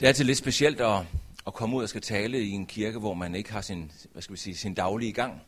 Det 0.00 0.06
er 0.06 0.08
altid 0.08 0.24
lidt 0.24 0.38
specielt 0.38 0.80
at, 0.80 1.02
at 1.46 1.54
komme 1.54 1.76
ud 1.76 1.82
og 1.82 1.88
skal 1.88 2.00
tale 2.00 2.42
i 2.42 2.50
en 2.50 2.66
kirke, 2.66 2.98
hvor 2.98 3.14
man 3.14 3.34
ikke 3.34 3.52
har 3.52 3.60
sin, 3.60 3.92
hvad 4.12 4.22
skal 4.22 4.32
vi 4.32 4.38
sige, 4.38 4.56
sin 4.56 4.74
daglige 4.74 5.12
gang. 5.12 5.42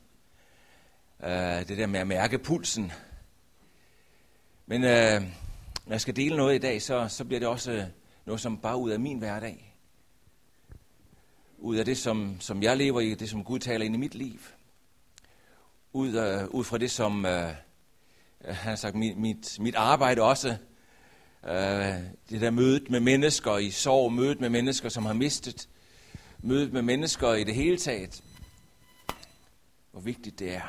Uh, 1.21 1.29
det 1.29 1.79
der 1.79 1.87
med 1.87 2.01
at 2.01 2.07
mærke 2.07 2.39
pulsen. 2.39 2.93
Men 4.67 4.83
uh, 4.83 5.23
når 5.87 5.91
jeg 5.91 6.01
skal 6.01 6.17
dele 6.17 6.37
noget 6.37 6.55
i 6.55 6.59
dag, 6.59 6.83
så, 6.83 7.09
så 7.09 7.25
bliver 7.25 7.41
det 7.41 7.49
også 7.49 7.73
øh, 7.73 7.85
noget, 8.27 8.41
som 8.41 8.59
bare 8.59 8.77
ud 8.77 8.91
af 8.91 9.01
min 9.01 9.19
hverdag. 9.19 9.77
Ud 11.59 11.77
af 11.77 11.85
det, 11.85 11.99
som, 11.99 12.41
som 12.41 12.63
jeg 12.63 12.77
lever 12.77 13.01
i, 13.01 13.15
det 13.15 13.31
som 13.31 13.45
Gud 13.45 13.59
taler 13.59 13.85
ind 13.85 13.95
i 13.95 13.99
mit 13.99 14.15
liv. 14.15 14.41
Ud, 15.93 16.09
uh, 16.09 16.55
ud 16.55 16.65
fra 16.65 16.79
det, 16.79 16.91
som 16.91 17.25
uh, 17.25 17.31
han 17.31 17.55
har 18.55 18.77
sagt, 18.77 18.95
mit, 18.95 19.19
mit, 19.19 19.57
mit 19.61 19.75
arbejde 19.75 20.23
også 20.23 20.57
Øh, 21.45 22.03
det 22.31 22.41
der 22.41 22.51
mødet 22.51 22.91
med 22.91 23.01
mennesker 23.01 23.57
i 23.57 23.71
sorg, 23.71 24.13
mødet 24.13 24.41
med 24.41 24.49
mennesker, 24.49 24.89
som 24.89 25.07
har 25.07 25.13
mistet, 25.13 25.69
mødet 26.39 26.73
med 26.73 26.83
mennesker 26.83 27.35
i 27.35 27.45
det 27.45 27.55
hele 27.55 27.79
taget. 27.79 28.25
Hvor 29.91 30.01
vigtigt 30.01 30.39
det 30.39 30.55
er, 30.55 30.69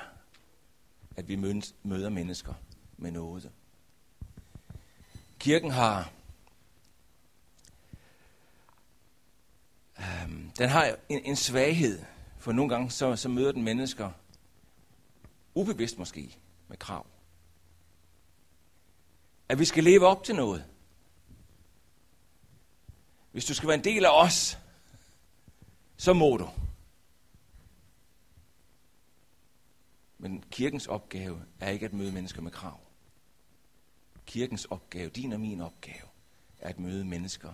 at 1.16 1.27
vi 1.27 1.35
møder 1.84 2.09
mennesker 2.09 2.53
med 2.97 3.11
noget. 3.11 3.52
Kirken 5.39 5.71
har 5.71 6.11
øhm, 9.99 10.52
den 10.58 10.70
har 10.70 10.95
en, 11.09 11.22
en 11.25 11.36
svaghed, 11.36 11.99
for 12.38 12.52
nogle 12.52 12.70
gange 12.70 12.91
så, 12.91 13.16
så 13.16 13.30
møder 13.30 13.52
den 13.52 13.63
mennesker, 13.63 14.11
ubevidst 15.53 15.97
måske, 15.97 16.38
med 16.67 16.77
krav 16.77 17.05
at 19.49 19.59
vi 19.59 19.66
skal 19.66 19.84
leve 19.84 20.08
op 20.08 20.23
til 20.23 20.35
noget. 20.35 20.66
Hvis 23.31 23.45
du 23.45 23.53
skal 23.53 23.67
være 23.67 23.77
en 23.77 23.84
del 23.84 24.05
af 24.05 24.23
os, 24.23 24.58
så 25.98 26.14
må 26.14 26.38
du. 26.38 26.50
Men 30.17 30.44
kirkens 30.52 30.88
opgave 30.88 31.45
er 31.59 31.70
ikke 31.70 31.86
at 31.86 31.94
møde 31.94 32.11
mennesker 32.11 32.42
med 32.42 32.52
krav. 32.52 32.80
Kirkens 34.25 34.66
opgave, 34.66 35.09
din 35.09 35.33
og 35.33 35.39
min 35.39 35.61
opgave, 35.61 36.08
er 36.59 36.70
at 36.70 36.80
møde 36.80 37.05
mennesker 37.05 37.53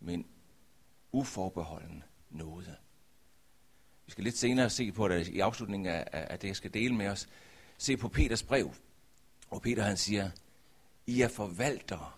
med 0.00 0.14
en 0.14 0.26
uforbeholden 1.12 2.04
nåde. 2.30 2.76
Vi 4.06 4.12
skal 4.12 4.24
lidt 4.24 4.38
senere 4.38 4.70
se 4.70 4.92
på 4.92 5.08
det 5.08 5.28
i 5.28 5.40
afslutningen 5.40 5.86
af, 5.86 6.08
af 6.12 6.38
det, 6.38 6.48
jeg 6.48 6.56
skal 6.56 6.74
dele 6.74 6.94
med 6.94 7.08
os. 7.08 7.28
Se 7.78 7.96
på 7.96 8.08
Peters 8.08 8.42
brev, 8.42 8.74
hvor 9.48 9.58
Peter 9.58 9.82
han 9.82 9.96
siger, 9.96 10.30
i 11.06 11.20
er 11.20 11.28
forvaltere 11.28 12.12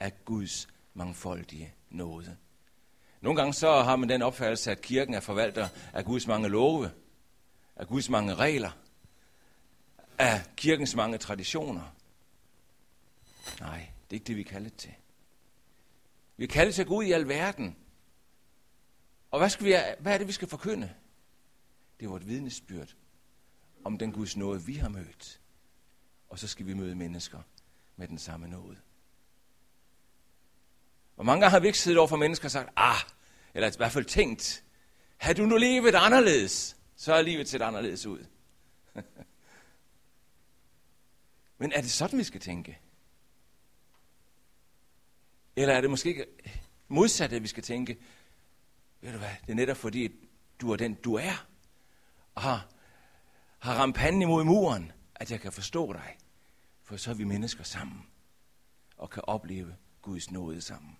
af 0.00 0.24
Guds 0.24 0.68
mangfoldige 0.94 1.74
nåde. 1.90 2.36
Nogle 3.20 3.40
gange 3.40 3.54
så 3.54 3.82
har 3.82 3.96
man 3.96 4.08
den 4.08 4.22
opfattelse, 4.22 4.70
at 4.70 4.80
kirken 4.80 5.14
er 5.14 5.20
forvalter 5.20 5.68
af 5.92 6.04
Guds 6.04 6.26
mange 6.26 6.48
love, 6.48 6.90
af 7.76 7.86
Guds 7.86 8.08
mange 8.08 8.34
regler, 8.34 8.70
af 10.18 10.42
kirkens 10.56 10.94
mange 10.94 11.18
traditioner. 11.18 11.94
Nej, 13.60 13.78
det 13.78 14.16
er 14.16 14.20
ikke 14.20 14.26
det, 14.26 14.36
vi 14.36 14.42
kalder 14.42 14.70
til. 14.70 14.94
Vi 16.36 16.46
kalder 16.46 16.72
til 16.72 16.86
Gud 16.86 17.04
i 17.04 17.12
alverden. 17.12 17.76
Og 19.30 19.38
hvad, 19.38 19.50
skal 19.50 19.66
vi, 19.66 19.76
hvad 19.98 20.14
er 20.14 20.18
det, 20.18 20.26
vi 20.26 20.32
skal 20.32 20.48
forkynde? 20.48 20.94
Det 22.00 22.06
er 22.06 22.10
vort 22.10 22.28
vidnesbyrd 22.28 22.94
om 23.84 23.98
den 23.98 24.12
Guds 24.12 24.36
nåde, 24.36 24.62
vi 24.62 24.74
har 24.74 24.88
mødt. 24.88 25.40
Og 26.28 26.38
så 26.38 26.48
skal 26.48 26.66
vi 26.66 26.74
møde 26.74 26.94
mennesker, 26.94 27.42
med 28.00 28.08
den 28.08 28.18
samme 28.18 28.48
nåde. 28.48 28.76
Hvor 31.14 31.24
mange 31.24 31.40
gange 31.40 31.50
har 31.50 31.60
vi 31.60 31.66
ikke 31.66 31.78
siddet 31.78 31.98
over 31.98 32.08
for 32.08 32.16
mennesker 32.16 32.46
og 32.46 32.50
sagt, 32.50 32.70
ah, 32.76 33.00
eller 33.54 33.68
i 33.68 33.72
hvert 33.76 33.92
fald 33.92 34.04
tænkt, 34.04 34.64
har 35.16 35.32
du 35.32 35.46
nu 35.46 35.56
levet 35.56 35.94
anderledes, 35.94 36.76
så 36.96 37.14
er 37.14 37.22
livet 37.22 37.48
set 37.48 37.62
anderledes 37.62 38.06
ud. 38.06 38.26
Men 41.58 41.72
er 41.72 41.80
det 41.80 41.90
sådan, 41.90 42.18
vi 42.18 42.24
skal 42.24 42.40
tænke? 42.40 42.80
Eller 45.56 45.74
er 45.74 45.80
det 45.80 45.90
måske 45.90 46.08
ikke 46.08 46.26
modsat, 46.88 47.32
at 47.32 47.42
vi 47.42 47.48
skal 47.48 47.62
tænke, 47.62 47.98
ved 49.00 49.12
du 49.12 49.18
hvad, 49.18 49.34
det 49.46 49.50
er 49.50 49.56
netop 49.56 49.76
fordi, 49.76 50.28
du 50.60 50.72
er 50.72 50.76
den, 50.76 50.94
du 50.94 51.14
er, 51.14 51.46
og 52.34 52.42
har, 52.42 52.68
har 53.58 53.74
ramt 53.74 53.96
panden 53.96 54.22
imod 54.22 54.44
muren, 54.44 54.92
at 55.14 55.30
jeg 55.30 55.40
kan 55.40 55.52
forstå 55.52 55.92
dig. 55.92 56.16
For 56.90 56.96
så 56.96 57.10
er 57.10 57.14
vi 57.14 57.24
mennesker 57.24 57.64
sammen 57.64 58.06
og 58.96 59.10
kan 59.10 59.22
opleve 59.26 59.76
Guds 60.02 60.30
nåde 60.30 60.60
sammen. 60.60 60.96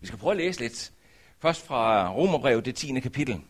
Vi 0.00 0.06
skal 0.06 0.18
prøve 0.18 0.30
at 0.30 0.36
læse 0.36 0.60
lidt. 0.60 0.92
Først 1.38 1.66
fra 1.66 2.12
Romerbrevet, 2.12 2.64
det 2.64 2.74
10. 2.74 3.00
kapitel. 3.00 3.40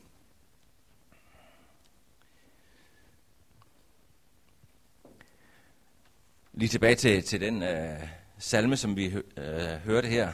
Lige 6.53 6.69
tilbage 6.69 6.95
til, 6.95 7.23
til 7.23 7.41
den 7.41 7.63
øh, 7.63 8.09
salme, 8.39 8.77
som 8.77 8.97
vi 8.97 9.07
øh, 9.37 9.77
hørte 9.85 10.09
her. 10.09 10.33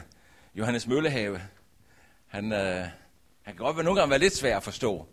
Johannes 0.55 0.87
Møllehave. 0.87 1.41
Han, 2.27 2.51
øh, 2.51 2.87
han 3.41 3.55
kan 3.55 3.55
godt 3.55 3.75
være 3.75 3.85
nogle 3.85 3.99
gange 3.99 4.09
være 4.09 4.19
lidt 4.19 4.35
svær 4.35 4.57
at 4.57 4.63
forstå. 4.63 5.07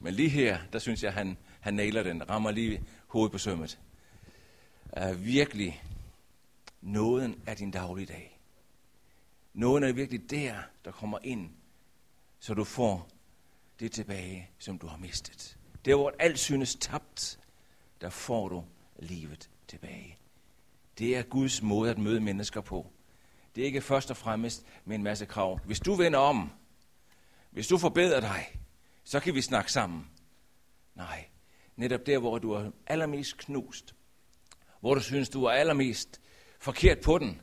Men 0.00 0.14
lige 0.14 0.28
her, 0.28 0.58
der 0.72 0.78
synes 0.78 1.02
jeg, 1.02 1.12
han, 1.12 1.36
han 1.60 1.74
nailer 1.74 2.02
den. 2.02 2.30
Rammer 2.30 2.50
lige 2.50 2.84
hovedet 3.06 3.32
på 3.32 3.38
sømmet 3.38 3.78
er 4.92 5.14
virkelig 5.14 5.82
nåden 6.80 7.42
af 7.46 7.56
din 7.56 7.70
dagligdag. 7.70 8.40
Nåden 9.54 9.84
er 9.84 9.92
virkelig 9.92 10.30
der, 10.30 10.54
der 10.84 10.90
kommer 10.90 11.18
ind, 11.22 11.50
så 12.40 12.54
du 12.54 12.64
får 12.64 13.08
det 13.80 13.92
tilbage, 13.92 14.50
som 14.58 14.78
du 14.78 14.86
har 14.86 14.96
mistet. 14.96 15.58
Der, 15.84 15.94
hvor 15.94 16.12
alt 16.18 16.38
synes 16.38 16.74
tabt, 16.74 17.38
der 18.00 18.10
får 18.10 18.48
du 18.48 18.64
livet 18.98 19.50
tilbage. 19.68 20.16
Det 20.98 21.16
er 21.16 21.22
Guds 21.22 21.62
måde 21.62 21.90
at 21.90 21.98
møde 21.98 22.20
mennesker 22.20 22.60
på. 22.60 22.86
Det 23.54 23.60
er 23.60 23.66
ikke 23.66 23.80
først 23.80 24.10
og 24.10 24.16
fremmest 24.16 24.66
med 24.84 24.96
en 24.96 25.02
masse 25.02 25.26
krav. 25.26 25.60
Hvis 25.64 25.80
du 25.80 25.94
vender 25.94 26.18
om, 26.18 26.50
hvis 27.50 27.68
du 27.68 27.78
forbedrer 27.78 28.20
dig, 28.20 28.46
så 29.04 29.20
kan 29.20 29.34
vi 29.34 29.42
snakke 29.42 29.72
sammen. 29.72 30.10
Nej, 30.94 31.24
netop 31.76 32.06
der, 32.06 32.18
hvor 32.18 32.38
du 32.38 32.52
er 32.52 32.70
allermest 32.86 33.36
knust, 33.36 33.94
hvor 34.80 34.94
du 34.94 35.00
synes, 35.00 35.28
du 35.28 35.44
er 35.44 35.50
allermest 35.50 36.20
forkert 36.58 37.00
på 37.00 37.18
den, 37.18 37.40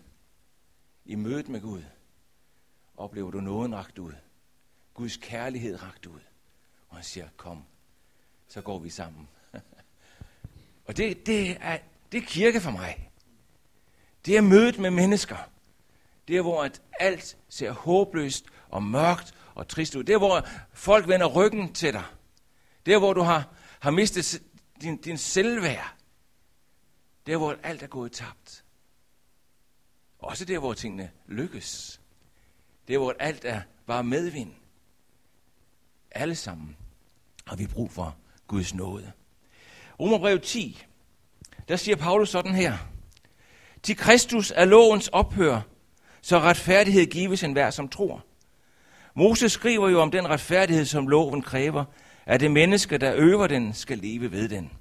i 1.05 1.15
mødet 1.15 1.49
med 1.49 1.61
Gud, 1.61 1.81
oplever 2.97 3.31
du 3.31 3.41
nåden 3.41 3.75
ragt 3.75 3.99
ud. 3.99 4.13
Guds 4.93 5.17
kærlighed 5.17 5.83
ragt 5.83 6.05
ud. 6.05 6.19
Og 6.89 6.95
han 6.95 7.03
siger, 7.03 7.27
kom, 7.37 7.63
så 8.47 8.61
går 8.61 8.79
vi 8.79 8.89
sammen. 8.89 9.27
og 10.87 10.97
det, 10.97 11.25
det, 11.25 11.57
er, 11.61 11.77
det 12.11 12.17
er 12.17 12.25
kirke 12.27 12.61
for 12.61 12.71
mig. 12.71 13.11
Det 14.25 14.37
er 14.37 14.41
mødet 14.41 14.79
med 14.79 14.91
mennesker. 14.91 15.37
Det 16.27 16.37
er, 16.37 16.41
hvor 16.41 16.63
at 16.63 16.81
alt 16.99 17.37
ser 17.49 17.71
håbløst 17.71 18.45
og 18.69 18.83
mørkt 18.83 19.33
og 19.55 19.67
trist 19.67 19.95
ud. 19.95 20.03
Det 20.03 20.13
er, 20.13 20.17
hvor 20.17 20.47
folk 20.73 21.07
vender 21.07 21.25
ryggen 21.25 21.73
til 21.73 21.93
dig. 21.93 22.03
Det 22.85 22.93
er, 22.93 22.99
hvor 22.99 23.13
du 23.13 23.21
har, 23.21 23.53
har 23.79 23.91
mistet 23.91 24.41
din, 24.81 24.97
din 24.97 25.17
selvværd. 25.17 25.96
Der, 27.27 27.38
hvor 27.38 27.55
alt 27.63 27.83
er 27.83 27.88
gået 27.88 28.11
tabt. 28.11 28.63
Også 30.19 30.45
der, 30.45 30.59
hvor 30.59 30.73
tingene 30.73 31.11
lykkes. 31.27 32.01
Der, 32.88 32.97
hvor 32.97 33.15
alt 33.19 33.45
er 33.45 33.61
bare 33.85 34.03
medvind. 34.03 34.51
Alle 36.11 36.35
sammen 36.35 36.77
har 37.45 37.55
vi 37.55 37.67
brug 37.67 37.91
for 37.91 38.15
Guds 38.47 38.73
nåde. 38.73 39.11
Romerbrev 39.99 40.39
10, 40.39 40.83
der 41.67 41.75
siger 41.75 41.95
Paulus 41.95 42.29
sådan 42.29 42.55
her. 42.55 42.77
Til 43.83 43.97
Kristus 43.97 44.51
er 44.55 44.65
lovens 44.65 45.07
ophør, 45.07 45.61
så 46.21 46.39
retfærdighed 46.39 47.05
gives 47.05 47.44
enhver, 47.44 47.69
som 47.69 47.89
tror. 47.89 48.25
Moses 49.15 49.51
skriver 49.51 49.89
jo 49.89 50.01
om 50.01 50.12
den 50.12 50.29
retfærdighed, 50.29 50.85
som 50.85 51.07
loven 51.07 51.41
kræver, 51.41 51.85
at 52.25 52.39
det 52.39 52.51
menneske, 52.51 52.97
der 52.97 53.15
øver 53.15 53.47
den, 53.47 53.74
skal 53.74 53.97
leve 53.97 54.31
ved 54.31 54.50
den. 54.50 54.71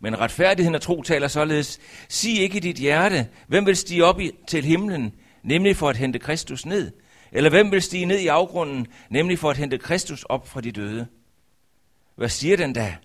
Men 0.00 0.20
retfærdigheden 0.20 0.74
og 0.74 0.82
tro 0.82 1.02
taler 1.02 1.28
således, 1.28 1.80
sig 2.08 2.40
ikke 2.40 2.56
i 2.56 2.60
dit 2.60 2.76
hjerte, 2.76 3.28
hvem 3.46 3.66
vil 3.66 3.76
stige 3.76 4.04
op 4.04 4.20
i, 4.20 4.30
til 4.48 4.64
himlen, 4.64 5.14
nemlig 5.42 5.76
for 5.76 5.88
at 5.88 5.96
hente 5.96 6.18
Kristus 6.18 6.66
ned? 6.66 6.90
Eller 7.32 7.50
hvem 7.50 7.72
vil 7.72 7.82
stige 7.82 8.06
ned 8.06 8.18
i 8.18 8.26
afgrunden, 8.26 8.86
nemlig 9.10 9.38
for 9.38 9.50
at 9.50 9.56
hente 9.56 9.78
Kristus 9.78 10.22
op 10.22 10.48
fra 10.48 10.60
de 10.60 10.72
døde? 10.72 11.06
Hvad 12.16 12.28
siger 12.28 12.56
den 12.56 12.72
da? 12.72 12.96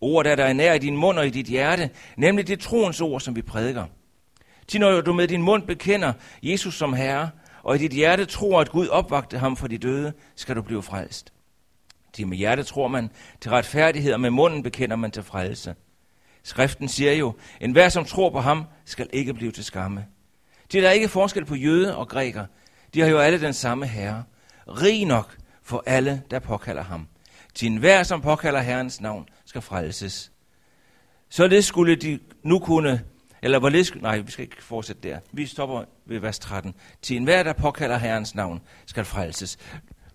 Ord, 0.00 0.24
der 0.24 0.44
er 0.44 0.52
nær 0.52 0.74
i 0.74 0.78
din 0.78 0.96
mund 0.96 1.18
og 1.18 1.26
i 1.26 1.30
dit 1.30 1.46
hjerte, 1.46 1.90
nemlig 2.16 2.48
det 2.48 2.60
troens 2.60 3.00
ord, 3.00 3.20
som 3.20 3.36
vi 3.36 3.42
prædiker. 3.42 3.84
Til 4.68 4.80
når 4.80 5.00
du 5.00 5.12
med 5.12 5.28
din 5.28 5.42
mund 5.42 5.62
bekender 5.62 6.12
Jesus 6.42 6.74
som 6.74 6.92
Herre, 6.92 7.30
og 7.62 7.74
i 7.74 7.78
dit 7.78 7.92
hjerte 7.92 8.24
tror, 8.24 8.60
at 8.60 8.70
Gud 8.70 8.88
opvagte 8.88 9.38
ham 9.38 9.56
fra 9.56 9.68
de 9.68 9.78
døde, 9.78 10.12
skal 10.36 10.56
du 10.56 10.62
blive 10.62 10.82
frelst. 10.82 11.32
Til 12.12 12.26
med 12.26 12.36
hjertet 12.36 12.66
tror 12.66 12.88
man 12.88 13.10
til 13.40 13.50
retfærdighed, 13.50 14.12
og 14.12 14.20
med 14.20 14.30
munden 14.30 14.62
bekender 14.62 14.96
man 14.96 15.10
til 15.10 15.22
frelse. 15.22 15.74
Skriften 16.42 16.88
siger 16.88 17.12
jo, 17.12 17.34
en 17.60 17.72
hver 17.72 17.88
som 17.88 18.04
tror 18.04 18.30
på 18.30 18.40
ham, 18.40 18.64
skal 18.84 19.10
ikke 19.12 19.34
blive 19.34 19.52
til 19.52 19.64
skamme. 19.64 20.06
De 20.72 20.80
der 20.80 20.88
er 20.88 20.92
ikke 20.92 21.08
forskel 21.08 21.44
på 21.44 21.54
jøde 21.54 21.96
og 21.96 22.08
græker. 22.08 22.46
De 22.94 23.00
har 23.00 23.08
jo 23.08 23.18
alle 23.18 23.40
den 23.40 23.52
samme 23.52 23.86
herre. 23.86 24.24
Rig 24.68 25.04
nok 25.04 25.36
for 25.62 25.82
alle, 25.86 26.22
der 26.30 26.38
påkalder 26.38 26.82
ham. 26.82 27.08
Til 27.54 27.68
enhver, 27.68 28.02
som 28.02 28.20
påkalder 28.20 28.60
Herrens 28.60 29.00
navn, 29.00 29.28
skal 29.44 29.60
frelses. 29.60 30.32
Så 31.28 31.48
det 31.48 31.64
skulle 31.64 31.96
de 31.96 32.18
nu 32.42 32.58
kunne, 32.58 33.04
eller 33.42 33.58
hvorledes, 33.58 33.94
nej, 33.94 34.18
vi 34.18 34.30
skal 34.30 34.42
ikke 34.42 34.62
fortsætte 34.62 35.08
der. 35.08 35.18
Vi 35.32 35.46
stopper 35.46 35.84
ved 36.06 36.18
vers 36.18 36.38
13. 36.38 36.74
Til 37.02 37.16
enhver, 37.16 37.42
der 37.42 37.52
påkalder 37.52 37.98
Herrens 37.98 38.34
navn, 38.34 38.60
skal 38.86 39.04
frelses. 39.04 39.58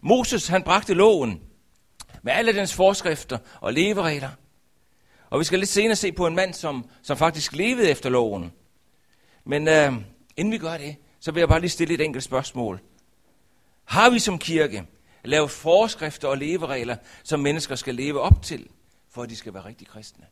Moses, 0.01 0.48
han 0.48 0.63
bragte 0.63 0.94
loven 0.94 1.42
med 2.24 2.33
alle 2.33 2.54
dens 2.54 2.74
forskrifter 2.74 3.38
og 3.62 3.74
leveregler. 3.74 4.30
Og 5.30 5.39
vi 5.39 5.44
skal 5.44 5.60
lidt 5.60 5.69
senere 5.69 5.95
se 5.95 6.12
på 6.12 6.27
en 6.27 6.36
mand, 6.36 6.54
som, 6.54 6.89
som 7.01 7.18
faktisk 7.18 7.54
levede 7.54 7.89
efter 7.89 8.10
loven. 8.10 8.51
Men 9.44 9.68
øh, 9.68 9.94
inden 10.38 10.51
vi 10.51 10.57
gør 10.57 10.77
det, 10.77 10.95
så 11.19 11.31
vil 11.31 11.42
jeg 11.42 11.50
bare 11.50 11.60
lige 11.60 11.69
stille 11.69 11.94
et 11.94 12.01
enkelt 12.01 12.24
spørgsmål. 12.24 12.81
Har 13.86 14.10
vi 14.10 14.19
som 14.19 14.39
kirke 14.39 14.86
lavet 15.24 15.51
forskrifter 15.51 16.27
og 16.27 16.38
leveregler, 16.38 16.98
som 17.24 17.39
mennesker 17.39 17.75
skal 17.75 17.95
leve 17.95 18.19
op 18.22 18.42
til, 18.42 18.68
for 19.10 19.24
at 19.24 19.30
de 19.30 19.36
skal 19.36 19.54
være 19.54 19.66
rigtig 19.66 19.88
kristne? 19.88 20.25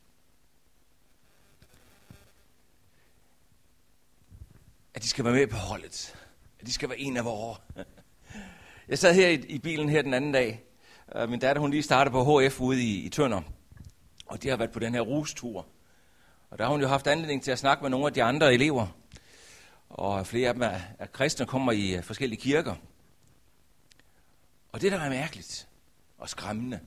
At 4.94 5.04
de 5.04 5.08
skal 5.08 5.26
være 5.26 5.34
med 5.34 5.48
på 5.48 5.58
holdet. 5.58 6.16
At 6.60 6.68
de 6.68 6.74
skal 6.74 6.90
være 6.90 7.00
en 7.00 7.18
af 7.18 7.26
vores. 7.26 7.60
Jeg 8.88 9.00
sad 9.00 9.14
her 9.14 9.28
i, 9.30 9.34
i 9.34 9.60
bilen 9.60 9.90
her 9.90 10.02
den 10.02 10.14
anden 10.14 10.32
dag. 10.32 10.64
Øh, 11.16 11.30
min 11.30 11.40
datter 11.40 11.60
hun 11.62 11.72
lige 11.72 11.84
startede 11.84 12.12
på 12.12 12.40
HF 12.40 12.62
ude 12.62 12.84
i, 12.84 13.06
i 13.06 13.10
Tønder. 13.10 13.42
Og 14.34 14.44
de 14.44 14.50
har 14.50 14.58
været 14.58 14.72
på 14.72 14.80
den 14.80 14.94
her 14.94 15.02
rustur. 15.02 15.68
Og 16.50 16.58
der 16.58 16.64
har 16.64 16.72
hun 16.72 16.82
jo 16.82 16.88
haft 16.88 17.08
anledning 17.08 17.44
til 17.44 17.52
at 17.52 17.60
snakke 17.60 17.84
med 17.84 17.90
nogle 17.90 18.08
af 18.08 18.14
de 18.14 18.24
andre 18.24 18.54
elever. 18.54 18.88
Og 19.90 20.28
flere 20.28 20.48
af 20.48 20.54
dem 20.54 20.64
er, 20.64 20.80
er 21.00 21.06
kristne 21.06 21.46
kommer 21.46 21.72
i 21.72 21.96
øh, 21.96 22.04
forskellige 22.04 22.42
kirker. 22.42 22.76
Og 24.72 24.82
det, 24.82 24.92
der 24.92 25.00
er 25.00 25.10
mærkeligt 25.10 25.68
og 26.18 26.30
skræmmende, 26.30 26.80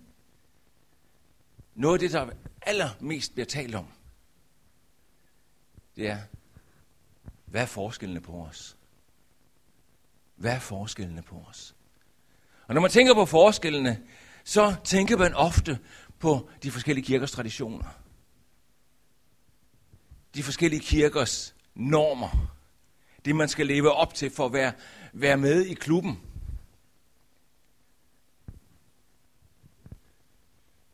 noget 1.74 1.94
af 1.94 2.00
det, 2.00 2.12
der 2.12 2.30
allermest 2.62 3.32
bliver 3.32 3.46
talt 3.46 3.74
om, 3.74 3.86
det 5.96 6.08
er, 6.08 6.18
hvad 7.44 7.62
er 7.62 7.66
forskellene 7.66 8.20
på 8.20 8.32
os? 8.32 8.76
Hvad 10.36 10.52
er 10.52 10.58
forskellene 10.58 11.22
på 11.22 11.44
os? 11.48 11.74
Og 12.66 12.74
når 12.74 12.80
man 12.80 12.90
tænker 12.90 13.14
på 13.14 13.26
forskellene, 13.26 14.02
så 14.44 14.74
tænker 14.84 15.16
man 15.16 15.34
ofte 15.34 15.78
på 16.18 16.50
de 16.62 16.70
forskellige 16.70 17.04
kirkers 17.04 17.32
traditioner. 17.32 17.88
De 20.34 20.42
forskellige 20.42 20.80
kirkers 20.80 21.54
normer. 21.74 22.56
Det, 23.24 23.36
man 23.36 23.48
skal 23.48 23.66
leve 23.66 23.92
op 23.92 24.14
til 24.14 24.30
for 24.30 24.46
at 24.46 24.52
være, 24.52 24.72
være 25.12 25.36
med 25.36 25.64
i 25.66 25.74
klubben. 25.74 26.20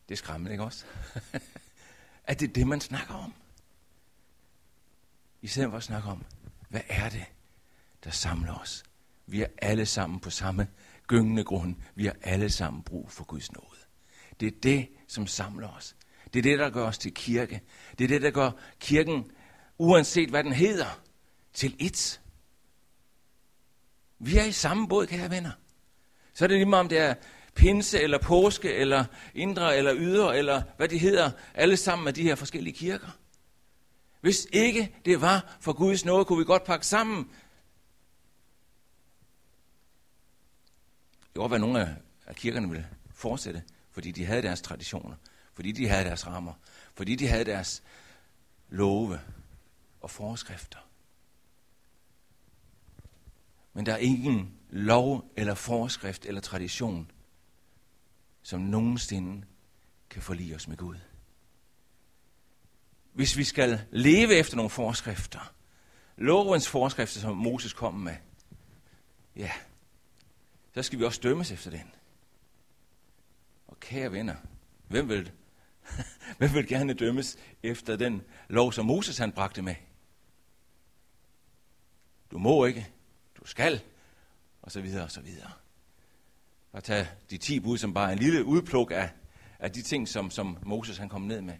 Det 0.09 0.15
er 0.15 0.17
skræmmende, 0.17 0.51
ikke 0.51 0.63
også? 0.63 0.85
at 2.23 2.39
det 2.39 2.49
er 2.49 2.53
det, 2.53 2.67
man 2.67 2.81
snakker 2.81 3.13
om. 3.13 3.33
I 5.41 5.47
stedet 5.47 5.69
for 5.69 5.77
at 5.77 5.83
snakke 5.83 6.09
om, 6.09 6.25
hvad 6.69 6.81
er 6.89 7.09
det, 7.09 7.25
der 8.03 8.09
samler 8.09 8.53
os? 8.53 8.83
Vi 9.25 9.41
er 9.41 9.47
alle 9.57 9.85
sammen 9.85 10.19
på 10.19 10.29
samme 10.29 10.67
gyngende 11.07 11.43
grund. 11.43 11.75
Vi 11.95 12.05
har 12.05 12.15
alle 12.21 12.49
sammen 12.49 12.83
brug 12.83 13.11
for 13.11 13.23
Guds 13.23 13.51
nåde. 13.51 13.72
Det 14.39 14.47
er 14.47 14.59
det, 14.63 14.87
som 15.07 15.27
samler 15.27 15.69
os. 15.69 15.95
Det 16.33 16.39
er 16.39 16.43
det, 16.43 16.59
der 16.59 16.69
gør 16.69 16.85
os 16.85 16.97
til 16.97 17.13
kirke. 17.13 17.61
Det 17.97 18.03
er 18.03 18.07
det, 18.07 18.21
der 18.21 18.31
gør 18.31 18.51
kirken, 18.79 19.31
uanset 19.77 20.29
hvad 20.29 20.43
den 20.43 20.53
hedder, 20.53 20.99
til 21.53 21.75
ét. 21.81 22.19
Vi 24.19 24.37
er 24.37 24.43
i 24.43 24.51
samme 24.51 24.87
båd, 24.87 25.07
kære 25.07 25.29
venner. 25.29 25.51
Så 26.33 26.45
er 26.45 26.47
det 26.47 26.57
lige 26.57 26.65
meget, 26.65 26.79
om 26.79 26.89
det 26.89 26.97
er 26.97 27.15
pinse, 27.55 28.01
eller 28.01 28.17
påske, 28.17 28.73
eller 28.73 29.05
indre, 29.35 29.77
eller 29.77 29.95
ydre, 29.97 30.37
eller 30.37 30.61
hvad 30.77 30.89
de 30.89 30.97
hedder, 30.97 31.31
alle 31.53 31.77
sammen 31.77 32.07
af 32.07 32.13
de 32.13 32.23
her 32.23 32.35
forskellige 32.35 32.73
kirker. 32.73 33.17
Hvis 34.21 34.47
ikke 34.51 34.95
det 35.05 35.21
var 35.21 35.57
for 35.59 35.73
Guds 35.73 36.05
nåde, 36.05 36.25
kunne 36.25 36.39
vi 36.39 36.45
godt 36.45 36.63
pakke 36.63 36.87
sammen. 36.87 37.29
Det 41.23 41.35
kunne 41.35 41.49
være, 41.49 41.55
at 41.55 41.61
nogle 41.61 41.97
af 42.25 42.35
kirkerne 42.35 42.69
ville 42.69 42.87
fortsætte 43.13 43.63
fordi 43.93 44.11
de 44.11 44.25
havde 44.25 44.41
deres 44.41 44.61
traditioner, 44.61 45.15
fordi 45.53 45.71
de 45.71 45.87
havde 45.87 46.05
deres 46.05 46.27
rammer, 46.27 46.53
fordi 46.93 47.15
de 47.15 47.27
havde 47.27 47.45
deres 47.45 47.83
love 48.69 49.19
og 50.01 50.09
forskrifter. 50.09 50.79
Men 53.73 53.85
der 53.85 53.93
er 53.93 53.97
ingen 53.97 54.57
lov 54.69 55.31
eller 55.35 55.55
forskrift 55.55 56.25
eller 56.25 56.41
tradition, 56.41 57.11
som 58.43 58.61
nogensinde 58.61 59.45
kan 60.09 60.21
forlige 60.21 60.55
os 60.55 60.67
med 60.67 60.77
Gud. 60.77 60.95
Hvis 63.13 63.37
vi 63.37 63.43
skal 63.43 63.81
leve 63.91 64.33
efter 64.33 64.55
nogle 64.55 64.69
forskrifter, 64.69 65.53
lovens 66.17 66.67
forskrifter, 66.67 67.19
som 67.19 67.37
Moses 67.37 67.73
kom 67.73 67.93
med, 67.93 68.15
ja, 69.35 69.51
så 70.73 70.83
skal 70.83 70.99
vi 70.99 71.03
også 71.03 71.19
dømmes 71.23 71.51
efter 71.51 71.71
den. 71.71 71.91
Kære 73.83 74.11
venner, 74.11 74.35
hvem 74.87 75.09
vil, 75.09 75.31
hvem 76.37 76.53
vil 76.53 76.67
gerne 76.67 76.93
dømmes 76.93 77.37
efter 77.63 77.95
den 77.95 78.21
lov, 78.47 78.73
som 78.73 78.85
Moses 78.85 79.17
han 79.17 79.31
bragte 79.31 79.61
med? 79.61 79.75
Du 82.31 82.37
må 82.37 82.65
ikke, 82.65 82.87
du 83.35 83.47
skal, 83.47 83.81
og 84.61 84.71
så 84.71 84.81
videre, 84.81 85.03
og 85.03 85.11
så 85.11 85.21
videre. 85.21 85.51
Og 86.71 86.83
tage 86.83 87.09
de 87.29 87.37
ti 87.37 87.59
bud 87.59 87.77
som 87.77 87.93
bare 87.93 88.13
en 88.13 88.19
lille 88.19 88.45
udpluk 88.45 88.91
af, 88.91 89.09
af 89.59 89.71
de 89.71 89.81
ting, 89.81 90.07
som, 90.07 90.31
som 90.31 90.57
Moses 90.65 90.97
han 90.97 91.09
kom 91.09 91.21
ned 91.21 91.41
med. 91.41 91.53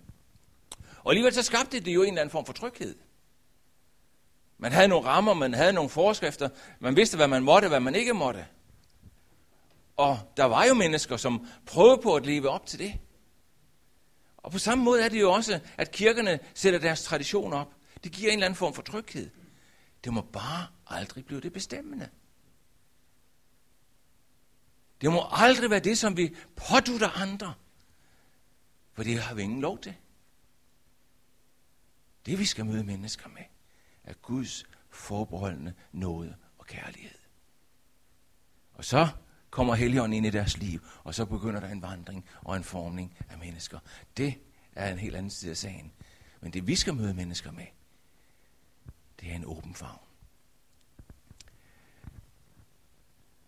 Og 1.04 1.12
alligevel 1.12 1.34
så 1.34 1.44
skabte 1.44 1.80
det 1.80 1.94
jo 1.94 2.02
en 2.02 2.08
eller 2.08 2.22
anden 2.22 2.32
form 2.32 2.46
for 2.46 2.54
tryghed. 2.54 2.96
Man 4.58 4.72
havde 4.72 4.88
nogle 4.88 5.08
rammer, 5.08 5.34
man 5.34 5.54
havde 5.54 5.74
nogle 5.74 5.90
forskrifter, 5.90 6.50
man 6.80 6.96
vidste, 6.96 7.18
hvad 7.18 7.28
man 7.28 7.44
måtte, 7.44 7.68
hvad 7.68 7.80
man 7.80 7.96
ikke 7.96 8.14
måtte. 8.14 8.46
Og 9.98 10.34
der 10.38 10.44
var 10.44 10.66
jo 10.66 10.74
mennesker, 10.74 11.18
som 11.18 11.48
prøvede 11.66 12.02
på 12.02 12.16
at 12.16 12.26
leve 12.26 12.50
op 12.50 12.66
til 12.66 12.80
det. 12.80 13.00
Og 14.38 14.52
på 14.52 14.60
samme 14.60 14.84
måde 14.84 15.04
er 15.04 15.10
det 15.10 15.22
jo 15.22 15.32
også, 15.32 15.60
at 15.78 15.92
kirkerne 15.92 16.40
sætter 16.54 16.80
deres 16.80 17.04
tradition 17.04 17.54
op. 17.54 17.74
Det 18.04 18.12
giver 18.12 18.32
en 18.32 18.38
eller 18.38 18.46
anden 18.46 18.58
form 18.58 18.74
for 18.74 18.82
tryghed. 18.82 19.30
Det 20.04 20.14
må 20.14 20.22
bare 20.22 20.68
aldrig 20.88 21.26
blive 21.26 21.42
det 21.42 21.54
bestemmende. 21.54 22.10
Det 25.02 25.12
må 25.12 25.28
aldrig 25.32 25.70
være 25.70 25.80
det, 25.80 25.98
som 25.98 26.18
vi 26.18 26.36
pådutter 26.56 27.10
andre. 27.10 27.54
For 28.94 29.04
det 29.04 29.20
har 29.20 29.36
vi 29.36 29.42
ingen 29.42 29.62
lov 29.62 29.80
til. 29.80 29.96
Det 32.26 32.40
vi 32.40 32.46
skal 32.46 32.66
møde 32.66 32.84
mennesker 32.84 33.30
med, 33.30 33.44
er 34.04 34.14
Guds 34.14 34.66
forbeholdende 34.90 35.74
nåde 35.92 36.36
og 36.58 36.66
kærlighed. 36.66 37.18
Og 38.74 38.86
så 38.86 39.08
kommer 39.54 39.76
Helligånden 39.76 40.14
ind 40.14 40.26
i 40.26 40.30
deres 40.30 40.58
liv, 40.58 40.82
og 41.04 41.16
så 41.16 41.26
begynder 41.26 41.60
der 41.60 41.70
en 41.70 41.82
vandring 41.82 42.26
og 42.42 42.56
en 42.56 42.64
formning 42.64 43.18
af 43.30 43.38
mennesker. 43.38 43.80
Det 44.18 44.36
er 44.76 44.92
en 44.92 44.98
helt 44.98 45.16
anden 45.16 45.30
side 45.30 45.52
af 45.52 45.58
sagen. 45.58 45.92
Men 46.42 46.54
det 46.54 46.68
vi 46.68 46.76
skal 46.76 46.94
møde 46.94 47.14
mennesker 47.14 47.52
med, 47.52 47.66
det 49.20 49.32
er 49.32 49.36
en 49.36 49.46
åben 49.46 49.76
favn. 49.76 50.00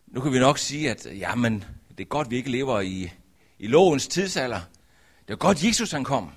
Nu 0.08 0.22
kan 0.22 0.34
vi 0.34 0.40
nok 0.40 0.58
sige, 0.58 0.92
at 0.92 1.08
jamen, 1.20 1.64
det 1.90 2.00
er 2.00 2.08
godt, 2.08 2.30
vi 2.30 2.36
ikke 2.36 2.52
lever 2.52 2.80
i, 2.82 3.12
i 3.60 3.68
lovens 3.68 4.08
tidsalder. 4.08 4.62
Det 5.28 5.34
er 5.34 5.38
godt, 5.38 5.64
Jesus 5.64 5.92
han 5.92 6.04
kom. 6.04 6.32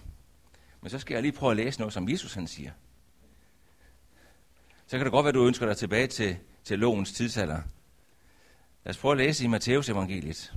Men 0.80 0.90
så 0.90 0.98
skal 0.98 1.14
jeg 1.14 1.22
lige 1.22 1.32
prøve 1.32 1.50
at 1.50 1.56
læse 1.56 1.78
noget, 1.78 1.94
som 1.94 2.08
Jesus 2.08 2.34
han 2.34 2.46
siger. 2.46 2.70
Så 4.86 4.96
kan 4.96 5.04
det 5.04 5.12
godt 5.12 5.24
være, 5.24 5.28
at 5.28 5.34
du 5.34 5.46
ønsker 5.46 5.66
dig 5.66 5.76
tilbage 5.76 6.06
til, 6.06 6.36
til 6.64 6.78
lovens 6.78 7.12
tidsalder. 7.12 7.62
Lad 8.88 8.94
os 8.94 8.98
prøve 8.98 9.12
at 9.12 9.18
læse 9.18 9.44
i 9.44 9.46
Matteus 9.46 9.88
evangeliet. 9.88 10.52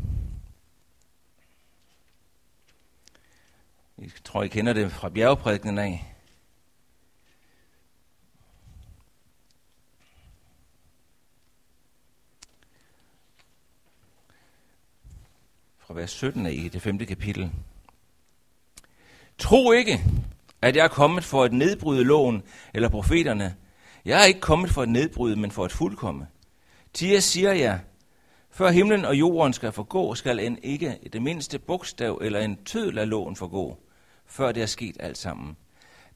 Jeg 3.97 4.09
tror, 4.23 4.43
I 4.43 4.47
kender 4.47 4.73
det 4.73 4.91
fra 4.91 5.09
bjergeprædikenen 5.09 5.77
af. 5.77 6.15
Fra 15.79 15.93
vers 15.93 16.11
17 16.11 16.45
af 16.45 16.51
i 16.51 16.67
det 16.67 16.81
femte 16.81 17.05
kapitel. 17.05 17.51
Tro 19.37 19.71
ikke, 19.71 20.03
at 20.61 20.75
jeg 20.75 20.83
er 20.83 20.87
kommet 20.87 21.23
for 21.23 21.43
at 21.43 21.53
nedbryde 21.53 22.03
loven 22.03 22.43
eller 22.73 22.89
profeterne. 22.89 23.55
Jeg 24.05 24.21
er 24.21 24.25
ikke 24.25 24.39
kommet 24.39 24.71
for 24.71 24.81
at 24.81 24.89
nedbryde, 24.89 25.35
men 25.35 25.51
for 25.51 25.65
at 25.65 25.71
fuldkomme. 25.71 26.27
Tia 26.93 27.19
siger 27.19 27.53
jeg, 27.53 27.81
før 28.51 28.69
himlen 28.69 29.05
og 29.05 29.15
jorden 29.15 29.53
skal 29.53 29.71
forgå, 29.71 30.15
skal 30.15 30.39
en 30.39 30.59
ikke 30.63 30.97
det 31.13 31.21
mindste 31.21 31.59
bogstav 31.59 32.19
eller 32.21 32.39
en 32.39 32.57
tødel 32.65 32.97
af 32.97 33.09
loven 33.09 33.35
forgå, 33.35 33.77
før 34.25 34.51
det 34.51 34.63
er 34.63 34.67
sket 34.67 34.97
alt 34.99 35.17
sammen. 35.17 35.57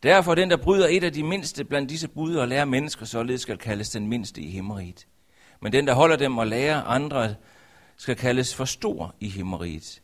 Derfor 0.03 0.35
den, 0.35 0.49
der 0.49 0.57
bryder 0.57 0.87
et 0.87 1.03
af 1.03 1.13
de 1.13 1.23
mindste 1.23 1.63
blandt 1.63 1.89
disse 1.89 2.07
bud 2.07 2.35
og 2.35 2.47
lærer 2.47 2.65
mennesker, 2.65 3.05
således 3.05 3.41
skal 3.41 3.57
kaldes 3.57 3.89
den 3.89 4.07
mindste 4.07 4.41
i 4.41 4.49
himmeriget. 4.49 5.07
men 5.61 5.73
den, 5.73 5.87
der 5.87 5.93
holder 5.93 6.15
dem 6.15 6.37
og 6.37 6.47
lærer 6.47 6.83
andre, 6.83 7.35
skal 7.97 8.15
kaldes 8.15 8.55
for 8.55 8.65
stor 8.65 9.15
i 9.19 9.29
himmeriget. 9.29 10.01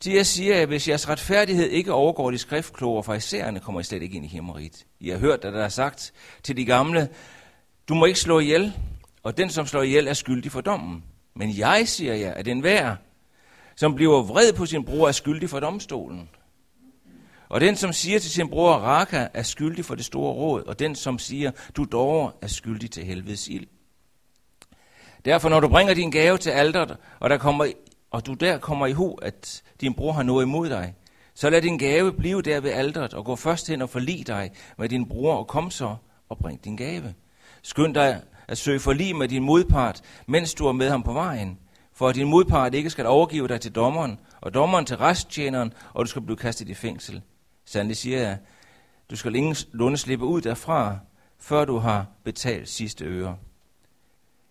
Til 0.00 0.12
jeg 0.12 0.26
siger, 0.26 0.62
at 0.62 0.68
hvis 0.68 0.88
jeres 0.88 1.08
retfærdighed 1.08 1.68
ikke 1.68 1.92
overgår 1.92 2.30
de 2.30 2.38
skriftkloge 2.38 3.02
fra 3.02 3.14
isærne, 3.14 3.60
kommer 3.60 3.80
I 3.80 3.84
slet 3.84 4.02
ikke 4.02 4.16
ind 4.16 4.24
i 4.24 4.28
himmeriget. 4.28 4.86
I 5.00 5.08
har 5.08 5.18
hørt, 5.18 5.44
at 5.44 5.52
der 5.52 5.64
er 5.64 5.68
sagt 5.68 6.12
til 6.42 6.56
de 6.56 6.64
gamle, 6.64 7.08
du 7.88 7.94
må 7.94 8.04
ikke 8.04 8.20
slå 8.20 8.38
ihjel, 8.38 8.72
og 9.22 9.36
den, 9.36 9.50
som 9.50 9.66
slår 9.66 9.82
ihjel, 9.82 10.08
er 10.08 10.14
skyldig 10.14 10.52
for 10.52 10.60
dommen. 10.60 11.04
Men 11.34 11.58
jeg 11.58 11.88
siger 11.88 12.14
jer, 12.14 12.34
at 12.34 12.48
enhver, 12.48 12.96
som 13.76 13.94
bliver 13.94 14.22
vred 14.22 14.52
på 14.52 14.66
sin 14.66 14.84
bror, 14.84 15.08
er 15.08 15.12
skyldig 15.12 15.50
for 15.50 15.60
domstolen. 15.60 16.28
Og 17.48 17.60
den, 17.60 17.76
som 17.76 17.92
siger 17.92 18.18
til 18.18 18.30
sin 18.30 18.48
bror 18.48 18.72
Raka, 18.72 19.28
er 19.34 19.42
skyldig 19.42 19.84
for 19.84 19.94
det 19.94 20.04
store 20.04 20.32
råd, 20.32 20.62
og 20.66 20.78
den, 20.78 20.94
som 20.94 21.18
siger, 21.18 21.50
du 21.76 21.84
dår, 21.84 22.38
er 22.42 22.46
skyldig 22.46 22.90
til 22.90 23.04
helvedes 23.04 23.48
ild. 23.48 23.66
Derfor, 25.24 25.48
når 25.48 25.60
du 25.60 25.68
bringer 25.68 25.94
din 25.94 26.10
gave 26.10 26.38
til 26.38 26.50
alderet, 26.50 26.96
og, 27.20 27.30
der 27.30 27.38
kommer, 27.38 27.66
og 28.10 28.26
du 28.26 28.34
der 28.34 28.58
kommer 28.58 28.86
i 28.86 28.92
hu, 28.92 29.14
at 29.14 29.62
din 29.80 29.94
bror 29.94 30.12
har 30.12 30.22
noget 30.22 30.44
imod 30.44 30.68
dig, 30.68 30.94
så 31.34 31.50
lad 31.50 31.62
din 31.62 31.78
gave 31.78 32.12
blive 32.12 32.42
der 32.42 32.60
ved 32.60 32.70
alderet, 32.70 33.14
og 33.14 33.24
gå 33.24 33.36
først 33.36 33.68
hen 33.68 33.82
og 33.82 33.90
forlig 33.90 34.26
dig 34.26 34.50
med 34.78 34.88
din 34.88 35.08
bror, 35.08 35.34
og 35.34 35.46
kom 35.46 35.70
så 35.70 35.96
og 36.28 36.38
bring 36.38 36.64
din 36.64 36.76
gave. 36.76 37.14
Skynd 37.62 37.94
dig 37.94 38.22
at 38.50 38.58
søge 38.58 38.80
forlig 38.80 39.16
med 39.16 39.28
din 39.28 39.42
modpart, 39.42 40.00
mens 40.26 40.54
du 40.54 40.66
er 40.66 40.72
med 40.72 40.90
ham 40.90 41.02
på 41.02 41.12
vejen, 41.12 41.58
for 41.92 42.08
at 42.08 42.14
din 42.14 42.28
modpart 42.28 42.74
ikke 42.74 42.90
skal 42.90 43.06
overgive 43.06 43.48
dig 43.48 43.60
til 43.60 43.74
dommeren, 43.74 44.18
og 44.40 44.54
dommeren 44.54 44.84
til 44.84 44.96
resttjeneren, 44.96 45.72
og 45.92 46.04
du 46.04 46.10
skal 46.10 46.22
blive 46.22 46.36
kastet 46.36 46.68
i 46.68 46.74
fængsel. 46.74 47.22
Sandelig 47.64 47.96
siger 47.96 48.18
jeg, 48.18 48.38
du 49.10 49.16
skal 49.16 49.34
ingen 49.34 49.56
lunde 49.72 49.96
slippe 49.96 50.24
ud 50.24 50.40
derfra, 50.40 50.98
før 51.38 51.64
du 51.64 51.78
har 51.78 52.06
betalt 52.24 52.68
sidste 52.68 53.04
øre. 53.04 53.36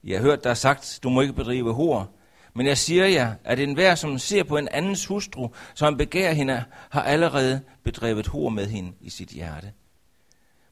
Jeg 0.03 0.17
har 0.17 0.23
hørt, 0.23 0.43
der 0.43 0.49
er 0.49 0.53
sagt, 0.53 0.99
du 1.03 1.09
må 1.09 1.21
ikke 1.21 1.33
bedrive 1.33 1.73
hår, 1.73 2.17
men 2.53 2.67
jeg 2.67 2.77
siger 2.77 3.05
jer, 3.05 3.33
at 3.43 3.59
enhver, 3.59 3.95
som 3.95 4.17
ser 4.17 4.43
på 4.43 4.57
en 4.57 4.67
andens 4.67 5.05
hustru, 5.05 5.49
som 5.73 5.97
begærer 5.97 6.33
hende, 6.33 6.63
har 6.89 7.03
allerede 7.03 7.61
bedrevet 7.83 8.27
hår 8.27 8.49
med 8.49 8.67
hende 8.67 8.91
i 9.01 9.09
sit 9.09 9.29
hjerte. 9.29 9.71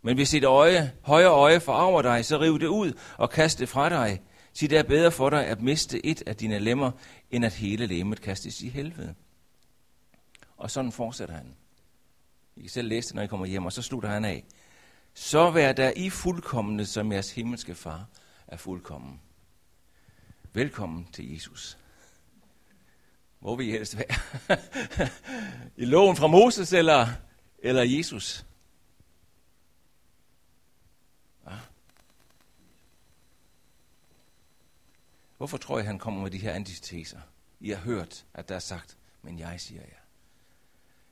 Men 0.07 0.15
hvis 0.15 0.29
dit 0.29 0.43
øje, 0.43 0.93
højre 1.01 1.29
øje 1.29 1.59
forarver 1.59 2.01
dig, 2.01 2.25
så 2.25 2.39
riv 2.39 2.59
det 2.59 2.67
ud 2.67 2.93
og 3.17 3.29
kast 3.29 3.59
det 3.59 3.69
fra 3.69 3.89
dig. 3.89 4.21
Sig 4.53 4.69
det 4.69 4.77
er 4.77 4.83
bedre 4.83 5.11
for 5.11 5.29
dig 5.29 5.47
at 5.47 5.61
miste 5.61 6.05
et 6.05 6.23
af 6.27 6.35
dine 6.35 6.59
lemmer, 6.59 6.91
end 7.31 7.45
at 7.45 7.53
hele 7.53 7.85
lemmet 7.85 8.21
kastes 8.21 8.61
i 8.61 8.69
helvede. 8.69 9.15
Og 10.57 10.71
sådan 10.71 10.91
fortsætter 10.91 11.35
han. 11.35 11.55
I 12.55 12.61
kan 12.61 12.69
selv 12.69 12.87
læse 12.87 13.07
det, 13.07 13.15
når 13.15 13.21
I 13.21 13.27
kommer 13.27 13.45
hjem, 13.45 13.65
og 13.65 13.73
så 13.73 13.81
slutter 13.81 14.09
han 14.09 14.25
af. 14.25 14.45
Så 15.13 15.51
vær 15.51 15.71
der 15.71 15.91
i 15.95 16.09
fuldkommende, 16.09 16.85
som 16.85 17.11
jeres 17.11 17.31
himmelske 17.31 17.75
far 17.75 18.05
er 18.47 18.57
fuldkommen. 18.57 19.21
Velkommen 20.53 21.07
til 21.13 21.33
Jesus. 21.33 21.77
Hvor 23.39 23.55
vil 23.55 23.67
I 23.67 23.71
helst 23.71 23.97
være? 23.97 24.57
I 25.83 25.85
loven 25.85 26.15
fra 26.15 26.27
Moses 26.27 26.73
eller, 26.73 27.07
eller 27.59 27.83
Jesus? 27.83 28.47
Ja. 35.36 35.36
Hvorfor 35.47 35.57
tror 35.57 35.79
I, 35.79 35.83
han 35.83 35.99
kommer 35.99 36.21
med 36.21 36.31
de 36.31 36.37
her 36.37 36.53
antiteser? 36.53 37.19
I 37.59 37.69
har 37.69 37.77
hørt, 37.77 38.25
at 38.33 38.49
der 38.49 38.55
er 38.55 38.59
sagt, 38.59 38.97
men 39.21 39.39
jeg 39.39 39.61
siger 39.61 39.81
jer. 39.81 40.01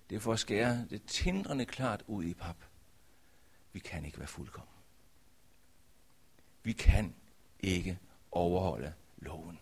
Det 0.09 0.15
er 0.15 0.19
for 0.19 0.33
at 0.33 0.39
skære 0.39 0.85
det 0.89 1.03
tindrende 1.05 1.65
klart 1.65 2.03
ud 2.07 2.23
i 2.23 2.33
pap. 2.33 2.55
Vi 3.73 3.79
kan 3.79 4.05
ikke 4.05 4.19
være 4.19 4.27
fuldkommen. 4.27 4.73
Vi 6.63 6.73
kan 6.73 7.15
ikke 7.59 7.99
overholde 8.31 8.93
loven. 9.17 9.59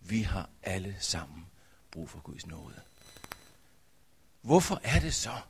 Vi 0.00 0.22
har 0.22 0.50
alle 0.62 0.96
sammen 1.00 1.46
brug 1.90 2.10
for 2.10 2.20
Guds 2.20 2.46
nåde. 2.46 2.80
Hvorfor 4.40 4.80
er 4.82 5.00
det 5.00 5.14
så, 5.14 5.40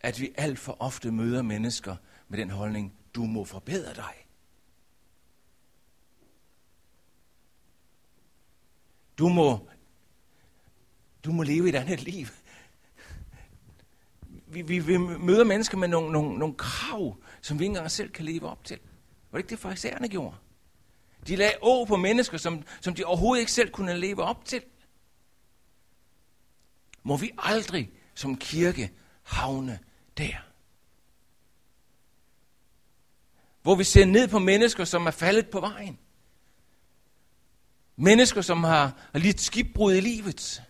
at 0.00 0.20
vi 0.20 0.32
alt 0.34 0.58
for 0.58 0.76
ofte 0.80 1.12
møder 1.12 1.42
mennesker 1.42 1.96
med 2.28 2.38
den 2.38 2.50
holdning, 2.50 2.94
du 3.14 3.22
må 3.22 3.44
forbedre 3.44 3.94
dig? 3.94 4.26
Du 9.20 9.28
må 9.28 9.68
du 11.24 11.32
må 11.32 11.42
leve 11.42 11.68
et 11.68 11.74
andet 11.74 12.02
liv. 12.02 12.26
Vi, 14.46 14.62
vi, 14.62 14.78
vi 14.78 14.96
møder 14.96 15.44
mennesker 15.44 15.78
med 15.78 15.88
nogle, 15.88 16.12
nogle, 16.12 16.38
nogle 16.38 16.54
krav, 16.54 17.16
som 17.40 17.58
vi 17.58 17.64
ikke 17.64 17.70
engang 17.70 17.90
selv 17.90 18.10
kan 18.10 18.24
leve 18.24 18.48
op 18.50 18.64
til. 18.64 18.78
Var 19.30 19.38
det 19.38 19.44
ikke 19.44 19.50
det, 19.50 19.58
farisæerne 19.58 20.08
gjorde? 20.08 20.36
De 21.26 21.36
lagde 21.36 21.58
å 21.62 21.84
på 21.84 21.96
mennesker, 21.96 22.38
som, 22.38 22.62
som 22.80 22.94
de 22.94 23.04
overhovedet 23.04 23.40
ikke 23.40 23.52
selv 23.52 23.70
kunne 23.70 23.96
leve 23.96 24.22
op 24.22 24.44
til. 24.44 24.62
Må 27.02 27.16
vi 27.16 27.30
aldrig 27.38 27.90
som 28.14 28.36
kirke 28.36 28.90
havne 29.22 29.78
der? 30.18 30.46
Hvor 33.62 33.74
vi 33.74 33.84
ser 33.84 34.04
ned 34.04 34.28
på 34.28 34.38
mennesker, 34.38 34.84
som 34.84 35.06
er 35.06 35.10
faldet 35.10 35.50
på 35.50 35.60
vejen. 35.60 35.98
Mennesker, 38.00 38.40
som 38.40 38.64
har, 38.64 39.08
har 39.12 39.18
lidt 39.18 39.40
skibbrud 39.40 39.94
i 39.94 40.00
livet. 40.00 40.62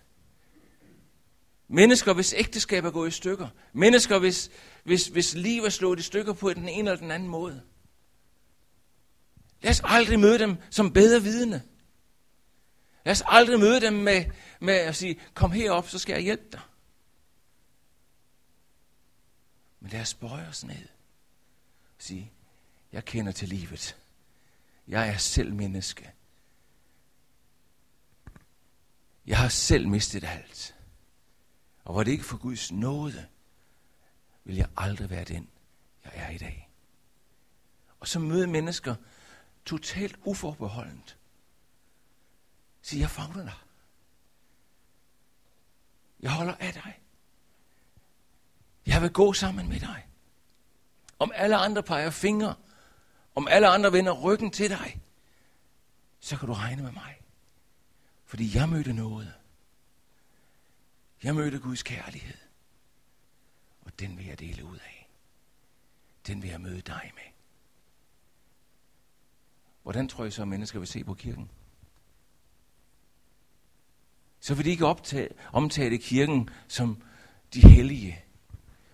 Mennesker, 1.69 2.13
hvis 2.13 2.35
ægteskab 2.37 2.85
er 2.85 2.91
gået 2.91 3.09
i 3.09 3.11
stykker. 3.11 3.49
Mennesker, 3.73 4.19
hvis, 4.19 4.51
hvis, 4.85 5.07
hvis 5.07 5.35
liv 5.35 5.63
er 5.63 5.69
slået 5.69 5.99
i 5.99 6.03
stykker 6.03 6.33
på 6.33 6.53
den 6.53 6.69
ene 6.69 6.91
eller 6.91 7.01
den 7.01 7.11
anden 7.11 7.29
måde. 7.29 7.63
Lad 9.63 9.71
os 9.71 9.81
aldrig 9.85 10.21
møde 10.21 10.39
dem 10.39 10.57
som 10.71 10.93
bedre 10.93 11.23
vidne. 11.23 11.63
Lad 13.05 13.13
os 13.13 13.23
aldrig 13.27 13.61
møde 13.61 13.81
dem 13.81 13.93
med, 13.93 14.25
med 14.61 14.75
at 14.75 14.97
sige, 14.97 15.21
kom 15.35 15.51
herop, 15.51 15.89
så 15.89 15.99
skal 15.99 16.13
jeg 16.13 16.23
hjælpe 16.23 16.49
dig. 16.53 16.61
Men 19.81 19.91
lad 19.91 20.01
os 20.01 20.15
bøje 20.15 20.49
os 20.49 20.65
ned 20.65 20.89
og 21.97 22.03
sige, 22.03 22.33
jeg 22.93 23.05
kender 23.05 23.33
til 23.33 23.49
livet. 23.49 23.97
Jeg 24.89 25.09
er 25.09 25.17
selv 25.17 25.55
menneske. 25.55 26.13
Jeg 29.31 29.39
har 29.39 29.49
selv 29.49 29.89
mistet 29.89 30.25
alt. 30.25 30.77
Og 31.85 31.95
var 31.95 32.03
det 32.03 32.11
ikke 32.11 32.25
for 32.25 32.37
Guds 32.37 32.73
nåde, 32.73 33.29
vil 34.45 34.57
jeg 34.57 34.69
aldrig 34.77 35.11
være 35.11 35.25
den, 35.25 35.49
jeg 36.05 36.13
er 36.15 36.31
i 36.31 36.39
dag. 36.39 36.71
Og 38.01 38.09
så 38.09 38.19
møde 38.19 38.47
mennesker 38.47 38.95
totalt 39.65 40.19
uforbeholdent. 40.25 41.19
Sige, 42.83 43.01
jeg 43.01 43.11
fagner 43.11 43.43
dig. 43.43 43.55
Jeg 46.21 46.31
holder 46.31 46.55
af 46.55 46.73
dig. 46.73 47.01
Jeg 48.87 49.03
vil 49.03 49.13
gå 49.13 49.33
sammen 49.33 49.69
med 49.69 49.81
dig. 49.81 50.07
Om 51.19 51.33
alle 51.35 51.57
andre 51.57 51.83
peger 51.83 52.11
fingre, 52.11 52.55
om 53.35 53.49
alle 53.49 53.69
andre 53.69 53.93
vender 53.93 54.13
ryggen 54.13 54.51
til 54.51 54.71
dig, 54.71 55.03
så 56.21 56.37
kan 56.37 56.49
du 56.49 56.55
regne 56.55 56.83
med 56.83 56.93
mig. 56.93 57.20
Fordi 58.31 58.57
jeg 58.57 58.69
mødte 58.69 58.93
noget. 58.93 59.35
Jeg 61.23 61.35
mødte 61.35 61.59
Guds 61.59 61.83
kærlighed. 61.83 62.37
Og 63.81 64.01
den 64.01 64.19
vil 64.19 64.27
jeg 64.27 64.39
dele 64.39 64.65
ud 64.65 64.77
af. 64.77 65.11
Den 66.27 66.43
vil 66.43 66.51
jeg 66.51 66.61
møde 66.61 66.81
dig 66.81 67.13
med. 67.15 67.33
Hvordan 69.83 70.09
tror 70.09 70.25
jeg 70.25 70.33
så, 70.33 70.43
at 70.43 70.49
mennesker 70.49 70.79
vil 70.79 70.89
se 70.89 71.05
på 71.05 71.15
kirken? 71.15 71.51
Så 74.41 74.55
vil 74.55 74.65
de 74.65 74.71
ikke 74.71 74.87
optage, 74.87 75.29
omtale 75.53 75.99
kirken 75.99 76.51
som 76.69 77.03
de 77.55 77.61
hellige. 77.61 78.25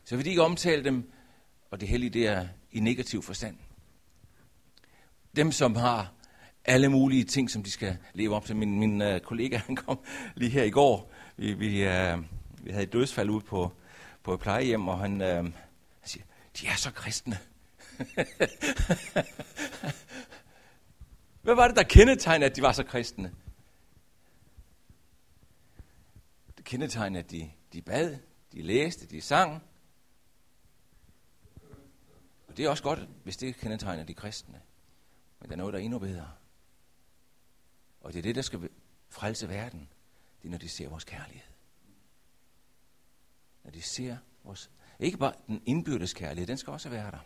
Så 0.04 0.16
vil 0.16 0.24
de 0.24 0.30
ikke 0.30 0.42
omtale 0.42 0.84
dem, 0.84 1.12
og 1.70 1.80
det 1.80 1.88
hellige 1.88 2.10
det 2.10 2.26
er 2.26 2.48
i 2.72 2.80
negativ 2.80 3.22
forstand. 3.22 3.58
Dem, 5.36 5.52
som 5.52 5.76
har 5.76 6.12
alle 6.66 6.88
mulige 6.88 7.24
ting, 7.24 7.50
som 7.50 7.62
de 7.62 7.70
skal 7.70 7.98
leve 8.14 8.36
op 8.36 8.44
til. 8.44 8.56
Min, 8.56 8.78
min 8.78 9.02
øh, 9.02 9.20
kollega 9.20 9.56
han 9.66 9.76
kom 9.76 9.98
lige 10.34 10.50
her 10.50 10.62
i 10.62 10.70
går 10.70 11.12
vi, 11.36 11.52
vi, 11.52 11.84
øh, 11.84 12.18
vi 12.62 12.70
havde 12.70 12.84
et 12.84 12.92
dødsfald 12.92 13.30
ude 13.30 13.40
på, 13.40 13.72
på 14.22 14.34
et 14.34 14.40
plejehjem, 14.40 14.88
og 14.88 14.98
han, 14.98 15.20
øh, 15.20 15.36
han 15.36 15.54
siger, 16.04 16.24
de 16.60 16.66
er 16.66 16.76
så 16.76 16.90
kristne. 16.92 17.38
Hvad 21.42 21.54
var 21.54 21.66
det, 21.66 21.76
der 21.76 21.82
kendetegnede, 21.82 22.50
at 22.50 22.56
de 22.56 22.62
var 22.62 22.72
så 22.72 22.84
kristne? 22.84 23.34
Det 26.56 26.64
kendetegnede, 26.64 27.24
at 27.24 27.30
de, 27.30 27.50
de 27.72 27.82
bad, 27.82 28.16
de 28.52 28.62
læste, 28.62 29.06
de 29.06 29.20
sang. 29.20 29.62
Og 32.48 32.56
det 32.56 32.64
er 32.64 32.70
også 32.70 32.82
godt, 32.82 33.00
hvis 33.24 33.36
det 33.36 33.56
kendetegner 33.56 34.04
de 34.04 34.14
kristne. 34.14 34.60
Men 35.40 35.48
der 35.48 35.54
er 35.54 35.58
noget, 35.58 35.72
der 35.72 35.78
er 35.78 35.84
endnu 35.84 35.98
bedre. 35.98 36.28
Og 38.06 38.12
det 38.12 38.18
er 38.18 38.22
det, 38.22 38.34
der 38.34 38.42
skal 38.42 38.68
frelse 39.08 39.48
verden. 39.48 39.88
Det 40.42 40.48
er, 40.48 40.50
når 40.50 40.58
de 40.58 40.68
ser 40.68 40.88
vores 40.88 41.04
kærlighed. 41.04 41.50
Når 43.64 43.70
de 43.70 43.82
ser 43.82 44.16
vores... 44.44 44.70
Ikke 44.98 45.18
bare 45.18 45.32
den 45.46 45.62
indbyrdes 45.66 46.14
kærlighed, 46.14 46.46
den 46.46 46.58
skal 46.58 46.72
også 46.72 46.88
være 46.88 47.10
der. 47.10 47.18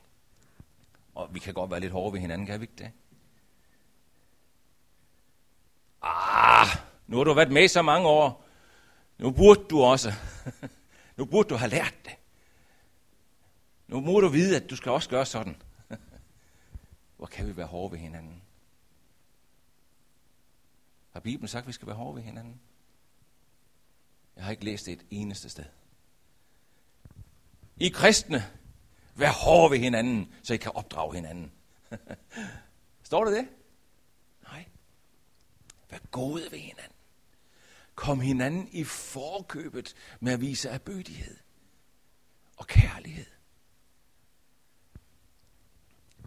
Og 1.14 1.34
vi 1.34 1.38
kan 1.38 1.54
godt 1.54 1.70
være 1.70 1.80
lidt 1.80 1.92
hårde 1.92 2.12
ved 2.12 2.20
hinanden, 2.20 2.46
kan 2.46 2.60
vi 2.60 2.64
ikke 2.64 2.74
det? 2.78 2.92
Ah, 6.02 6.66
nu 7.06 7.16
har 7.16 7.24
du 7.24 7.34
været 7.34 7.52
med 7.52 7.68
så 7.68 7.82
mange 7.82 8.08
år. 8.08 8.44
Nu 9.18 9.30
burde 9.30 9.64
du 9.70 9.82
også. 9.82 10.12
nu 11.16 11.24
burde 11.24 11.48
du 11.48 11.54
have 11.54 11.70
lært 11.70 11.94
det. 12.04 12.16
Nu 13.86 14.00
må 14.00 14.20
du 14.20 14.28
vide, 14.28 14.56
at 14.56 14.70
du 14.70 14.76
skal 14.76 14.92
også 14.92 15.08
gøre 15.08 15.26
sådan. 15.26 15.62
Hvor 17.16 17.26
kan 17.26 17.46
vi 17.46 17.56
være 17.56 17.66
hårde 17.66 17.92
ved 17.92 17.98
hinanden? 17.98 18.42
Har 21.12 21.20
Bibelen 21.20 21.48
sagt, 21.48 21.62
at 21.62 21.68
vi 21.68 21.72
skal 21.72 21.86
være 21.86 21.96
hårde 21.96 22.16
ved 22.16 22.22
hinanden? 22.22 22.60
Jeg 24.36 24.44
har 24.44 24.50
ikke 24.50 24.64
læst 24.64 24.86
det 24.86 24.92
et 24.92 25.06
eneste 25.10 25.48
sted. 25.48 25.64
I 27.76 27.88
kristne, 27.88 28.42
vær 29.14 29.32
hårde 29.32 29.70
ved 29.70 29.78
hinanden, 29.78 30.34
så 30.42 30.54
I 30.54 30.56
kan 30.56 30.72
opdrage 30.72 31.14
hinanden. 31.14 31.52
Står 33.02 33.24
det 33.24 33.34
det? 33.34 33.48
Nej. 34.42 34.64
Vær 35.90 35.98
gode 36.10 36.42
ved 36.50 36.58
hinanden. 36.58 36.96
Kom 37.94 38.20
hinanden 38.20 38.68
i 38.72 38.84
forkøbet 38.84 39.94
med 40.20 40.32
at 40.32 40.40
vise 40.40 40.68
erbødighed 40.68 41.36
og 42.56 42.66
kærlighed. 42.66 43.26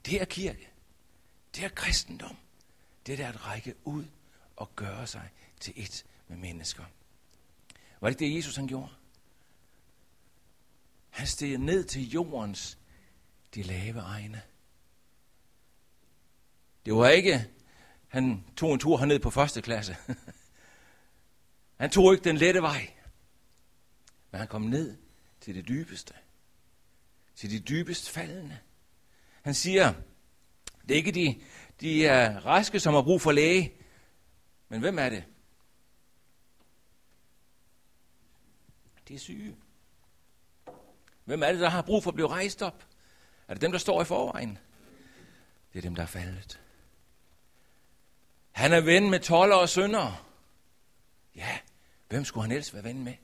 Det 0.06 0.22
er 0.22 0.26
kirke. 0.26 0.70
Det 1.56 1.64
er 1.64 1.70
kristendom. 1.70 2.38
Det 3.06 3.20
er 3.20 3.28
at 3.28 3.46
række 3.48 3.76
ud 3.84 4.06
og 4.56 4.76
gøre 4.76 5.08
sig 5.08 5.30
til 5.60 5.74
et 5.76 6.06
med 6.28 6.38
mennesker. 6.38 6.84
Var 8.02 8.10
det 8.10 8.22
ikke 8.22 8.34
det, 8.34 8.38
Jesus 8.38 8.56
han 8.56 8.68
gjorde? 8.68 8.92
Han 11.10 11.28
steg 11.28 11.58
ned 11.58 11.84
til 11.84 12.10
jordens 12.10 12.78
de 13.56 13.64
lave 13.64 14.00
egne. 14.00 14.42
Det 16.86 16.94
var 16.94 17.10
ikke, 17.10 17.50
han 18.08 18.46
tog 18.58 18.74
en 18.74 18.80
tur 18.80 18.98
herned 18.98 19.20
på 19.20 19.30
første 19.30 19.62
klasse. 19.62 19.96
han 21.82 21.90
tog 21.90 22.14
ikke 22.14 22.24
den 22.24 22.38
lette 22.38 22.62
vej. 22.62 22.94
Men 24.32 24.40
han 24.40 24.48
kom 24.48 24.62
ned 24.62 24.98
til 25.42 25.56
det 25.56 25.68
dybeste. 25.68 26.14
Til 27.36 27.52
de 27.52 27.60
dybest 27.60 28.10
faldende. 28.10 28.58
Han 29.42 29.54
siger, 29.54 29.94
det 30.82 30.92
er 30.92 30.96
ikke 30.96 31.12
de, 31.12 31.42
de 31.82 32.06
er 32.06 32.46
raske, 32.46 32.80
som 32.80 32.94
har 32.94 33.02
brug 33.02 33.22
for 33.22 33.32
læge. 33.32 33.74
Men 34.74 34.82
hvem 34.82 35.00
er 35.00 35.10
det? 35.10 35.24
Det 39.08 39.16
er 39.16 39.20
syge. 39.20 39.56
Hvem 41.24 41.44
er 41.44 41.52
det, 41.52 41.60
der 41.60 41.70
har 41.70 41.82
brug 41.82 42.04
for 42.04 42.12
at 42.12 42.16
blive 42.16 42.28
rejst 42.28 42.62
op? 42.62 42.88
Er 43.48 43.54
det 43.54 43.62
dem, 43.62 43.72
der 43.72 43.80
står 43.80 44.02
i 44.02 44.06
forvejen? 44.06 44.58
Det 45.74 45.80
er 45.80 45.82
dem, 45.82 45.96
der 45.96 46.04
er 46.04 46.08
faldet. 46.08 46.62
Han 48.52 48.74
er 48.74 48.82
ven 48.82 49.10
med 49.10 49.20
toller 49.20 49.56
og 49.56 49.70
sønder. 49.70 50.30
Ja, 51.36 51.60
hvem 52.10 52.26
skulle 52.26 52.44
han 52.44 52.52
ellers 52.52 52.74
være 52.74 52.84
ven 52.84 53.04
med? 53.04 53.16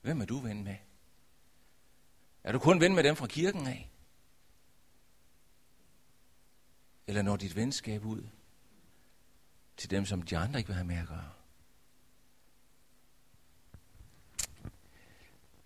Hvem 0.00 0.20
er 0.20 0.26
du 0.26 0.38
ven 0.38 0.64
med? 0.64 0.76
Er 2.44 2.52
du 2.52 2.58
kun 2.58 2.80
ven 2.80 2.94
med 2.94 3.02
dem 3.02 3.16
fra 3.16 3.26
kirken 3.26 3.66
af? 3.66 3.90
Eller 7.06 7.22
når 7.22 7.36
dit 7.36 7.56
venskab 7.56 8.04
ud 8.04 8.28
til 9.82 9.90
dem, 9.90 10.06
som 10.06 10.22
de 10.22 10.38
andre 10.38 10.58
ikke 10.58 10.68
vil 10.68 10.76
have 10.76 10.86
med 10.86 10.96
at 10.96 11.08
gøre? 11.08 11.30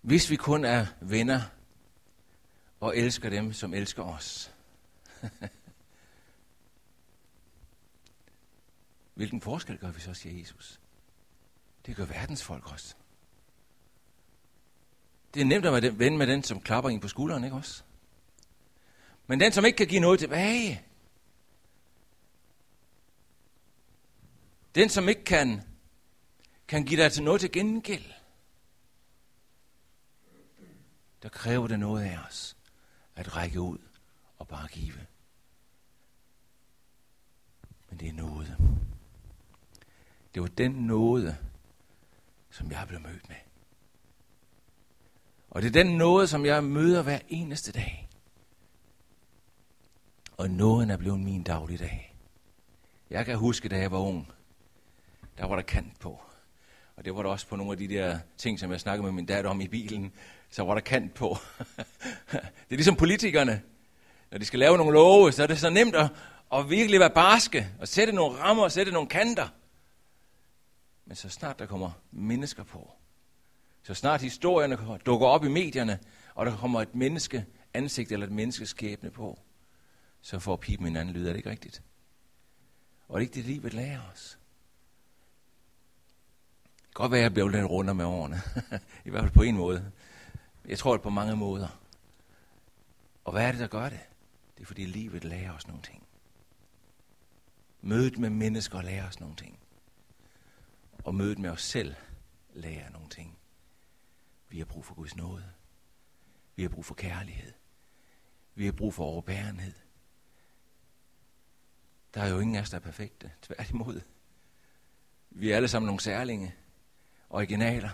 Hvis 0.01 0.29
vi 0.29 0.35
kun 0.35 0.65
er 0.65 0.85
venner 1.01 1.41
og 2.79 2.97
elsker 2.97 3.29
dem, 3.29 3.53
som 3.53 3.73
elsker 3.73 4.03
os, 4.03 4.51
hvilken 9.15 9.41
forskel 9.41 9.77
gør 9.77 9.91
vi 9.91 9.99
så, 9.99 10.13
siger 10.13 10.39
Jesus? 10.39 10.79
Det 11.85 11.95
gør 11.95 12.05
verdens 12.05 12.43
folk 12.43 12.71
også. 12.71 12.95
Det 15.33 15.41
er 15.41 15.45
nemt 15.45 15.65
at 15.65 15.73
være 15.73 15.99
ven 15.99 16.17
med 16.17 16.27
den, 16.27 16.43
som 16.43 16.61
klapper 16.61 16.89
ind 16.89 17.01
på 17.01 17.07
skulderen, 17.07 17.43
ikke 17.43 17.55
også? 17.55 17.83
Men 19.27 19.39
den, 19.39 19.51
som 19.51 19.65
ikke 19.65 19.77
kan 19.77 19.87
give 19.87 20.01
noget 20.01 20.19
tilbage, 20.19 20.86
den, 24.77 24.89
som 24.89 25.09
ikke 25.09 25.23
kan, 25.23 25.61
kan 26.67 26.85
give 26.85 27.03
dig 27.03 27.11
til 27.11 27.23
noget 27.23 27.41
til 27.41 27.51
gengæld, 27.51 28.05
der 31.23 31.29
kræver 31.29 31.67
det 31.67 31.79
noget 31.79 32.03
af 32.03 32.17
os 32.27 32.57
at 33.15 33.35
række 33.35 33.61
ud 33.61 33.77
og 34.37 34.47
bare 34.47 34.67
give. 34.67 35.07
Men 37.89 37.99
det 37.99 38.07
er 38.07 38.13
noget. 38.13 38.57
Det 40.33 40.41
var 40.41 40.47
den 40.47 40.71
nåde, 40.71 41.37
som 42.49 42.71
jeg 42.71 42.87
blev 42.87 42.99
mødt 42.99 43.29
med. 43.29 43.35
Og 45.49 45.61
det 45.61 45.67
er 45.67 45.83
den 45.83 45.97
nåde, 45.97 46.27
som 46.27 46.45
jeg 46.45 46.63
møder 46.63 47.01
hver 47.01 47.19
eneste 47.27 47.71
dag. 47.71 48.09
Og 50.37 50.49
nåden 50.49 50.89
er 50.89 50.97
blevet 50.97 51.19
min 51.19 51.43
dagligdag. 51.43 52.15
Jeg 53.09 53.25
kan 53.25 53.37
huske, 53.37 53.69
da 53.69 53.77
jeg 53.77 53.91
var 53.91 53.99
ung, 53.99 54.31
der 55.37 55.45
var 55.45 55.55
der 55.55 55.63
kant 55.63 55.99
på. 55.99 56.21
Og 56.95 57.05
det 57.05 57.15
var 57.15 57.21
der 57.21 57.29
også 57.29 57.47
på 57.47 57.55
nogle 57.55 57.71
af 57.71 57.77
de 57.77 57.87
der 57.87 58.19
ting, 58.37 58.59
som 58.59 58.71
jeg 58.71 58.79
snakkede 58.79 59.03
med 59.03 59.11
min 59.11 59.25
datter 59.25 59.49
om 59.49 59.61
i 59.61 59.67
bilen, 59.67 60.13
så 60.49 60.63
var 60.63 60.73
der 60.73 60.81
kant 60.81 61.13
på. 61.13 61.37
det 62.31 62.71
er 62.71 62.75
ligesom 62.75 62.95
politikerne. 62.95 63.61
Når 64.31 64.37
de 64.37 64.45
skal 64.45 64.59
lave 64.59 64.77
nogle 64.77 64.93
love, 64.93 65.31
så 65.31 65.43
er 65.43 65.47
det 65.47 65.59
så 65.59 65.69
nemt 65.69 65.95
at, 65.95 66.09
at 66.53 66.69
virkelig 66.69 66.99
være 66.99 67.09
barske, 67.09 67.69
og 67.79 67.87
sætte 67.87 68.13
nogle 68.13 68.37
rammer, 68.37 68.63
og 68.63 68.71
sætte 68.71 68.91
nogle 68.91 69.09
kanter. 69.09 69.47
Men 71.05 71.15
så 71.15 71.29
snart 71.29 71.59
der 71.59 71.65
kommer 71.65 71.91
mennesker 72.11 72.63
på, 72.63 72.91
så 73.83 73.93
snart 73.93 74.21
historierne 74.21 74.77
dukker 75.05 75.27
op 75.27 75.45
i 75.45 75.47
medierne, 75.47 75.99
og 76.35 76.45
der 76.45 76.57
kommer 76.57 76.81
et 76.81 76.95
menneske 76.95 77.45
ansigt 77.73 78.11
eller 78.11 78.25
et 78.25 78.31
menneskes 78.31 78.69
skæbne 78.69 79.09
på, 79.09 79.39
så 80.21 80.39
får 80.39 80.55
pipen 80.55 80.87
en 80.87 80.95
anden 80.95 81.15
lyd. 81.15 81.25
Er 81.25 81.29
det 81.29 81.37
ikke 81.37 81.49
rigtigt? 81.49 81.83
Og 83.07 83.19
det 83.19 83.25
er 83.25 83.29
ikke 83.29 83.35
det, 83.35 83.45
livet 83.45 83.73
lærer 83.73 84.01
os. 84.13 84.37
Kan 86.97 87.03
godt 87.03 87.11
være, 87.11 87.19
at 87.19 87.23
jeg 87.23 87.33
bliver 87.33 87.49
lidt 87.49 87.69
rundere 87.69 87.95
med 87.95 88.05
årene. 88.05 88.41
I 89.05 89.09
hvert 89.09 89.23
fald 89.23 89.33
på 89.33 89.41
en 89.41 89.57
måde. 89.57 89.91
Jeg 90.65 90.77
tror 90.77 90.93
det 90.93 91.01
på 91.01 91.09
mange 91.09 91.35
måder. 91.35 91.79
Og 93.23 93.31
hvad 93.31 93.47
er 93.47 93.51
det, 93.51 93.59
der 93.59 93.67
gør 93.67 93.89
det? 93.89 93.99
Det 94.55 94.61
er 94.61 94.65
fordi 94.65 94.85
livet 94.85 95.23
lærer 95.23 95.53
os 95.53 95.67
nogle 95.67 95.81
ting. 95.81 96.07
Mødet 97.81 98.17
med 98.17 98.29
mennesker 98.29 98.81
lærer 98.81 99.07
os 99.07 99.19
nogle 99.19 99.35
ting. 99.35 99.59
Og 101.03 101.15
mødet 101.15 101.39
med 101.39 101.49
os 101.49 101.61
selv 101.61 101.95
lærer 102.53 102.89
nogle 102.89 103.09
ting. 103.09 103.37
Vi 104.49 104.57
har 104.57 104.65
brug 104.65 104.85
for 104.85 104.93
Guds 104.93 105.15
nåde. 105.15 105.45
Vi 106.55 106.61
har 106.61 106.69
brug 106.69 106.85
for 106.85 106.95
kærlighed. 106.95 107.53
Vi 108.55 108.65
har 108.65 108.71
brug 108.71 108.93
for 108.93 109.05
overbærenhed. 109.05 109.73
Der 112.13 112.21
er 112.21 112.27
jo 112.27 112.39
ingen 112.39 112.55
af 112.55 112.61
os, 112.61 112.69
der 112.69 112.77
er 112.77 112.81
perfekte. 112.81 113.31
Tværtimod. 113.41 114.01
Vi 115.29 115.51
er 115.51 115.55
alle 115.55 115.67
sammen 115.67 115.85
nogle 115.85 116.01
særlinge, 116.01 116.55
originaler, 117.29 117.89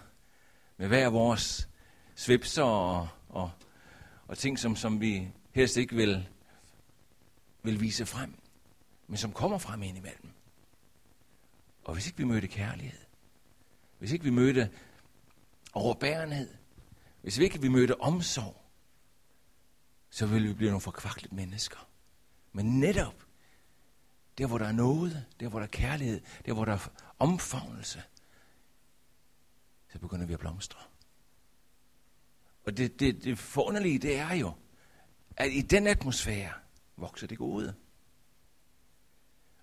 med 0.77 0.87
hver 0.87 1.09
vores 1.09 1.69
svipser 2.15 2.63
og, 2.63 3.07
og, 3.29 3.51
og 4.27 4.37
ting, 4.37 4.59
som, 4.59 4.75
som 4.75 5.01
vi 5.01 5.27
helst 5.51 5.77
ikke 5.77 5.95
vil, 5.95 6.29
vil 7.63 7.81
vise 7.81 8.05
frem, 8.05 8.33
men 9.07 9.17
som 9.17 9.31
kommer 9.31 9.57
frem 9.57 9.83
indimellem. 9.83 10.29
Og 11.83 11.93
hvis 11.93 12.07
ikke 12.07 12.17
vi 12.17 12.23
mødte 12.23 12.47
kærlighed, 12.47 12.99
hvis 13.99 14.11
ikke 14.11 14.23
vi 14.23 14.29
mødte 14.29 14.69
overbærenhed, 15.73 16.53
hvis 17.21 17.37
ikke 17.37 17.61
vi 17.61 17.67
mødte 17.67 18.01
omsorg, 18.01 18.61
så 20.09 20.25
ville 20.25 20.47
vi 20.47 20.53
blive 20.53 20.69
nogle 20.69 20.81
forkvaklet 20.81 21.33
mennesker. 21.33 21.87
Men 22.51 22.79
netop 22.79 23.15
der, 24.37 24.47
hvor 24.47 24.57
der 24.57 24.65
er 24.65 24.71
noget, 24.71 25.25
der, 25.39 25.47
hvor 25.49 25.59
der 25.59 25.65
er 25.65 25.71
kærlighed, 25.71 26.21
der, 26.45 26.53
hvor 26.53 26.65
der 26.65 26.73
er 26.73 26.87
omfavnelse, 27.19 28.03
så 29.93 29.99
begynder 29.99 30.25
vi 30.25 30.33
at 30.33 30.39
blomstre. 30.39 30.79
Og 32.63 32.77
det, 32.77 32.99
det, 32.99 33.23
det 33.23 33.39
forunderlige, 33.39 33.99
det 33.99 34.17
er 34.17 34.33
jo, 34.33 34.53
at 35.37 35.51
i 35.51 35.61
den 35.61 35.87
atmosfære 35.87 36.53
vokser 36.97 37.27
det 37.27 37.37
gode. 37.37 37.75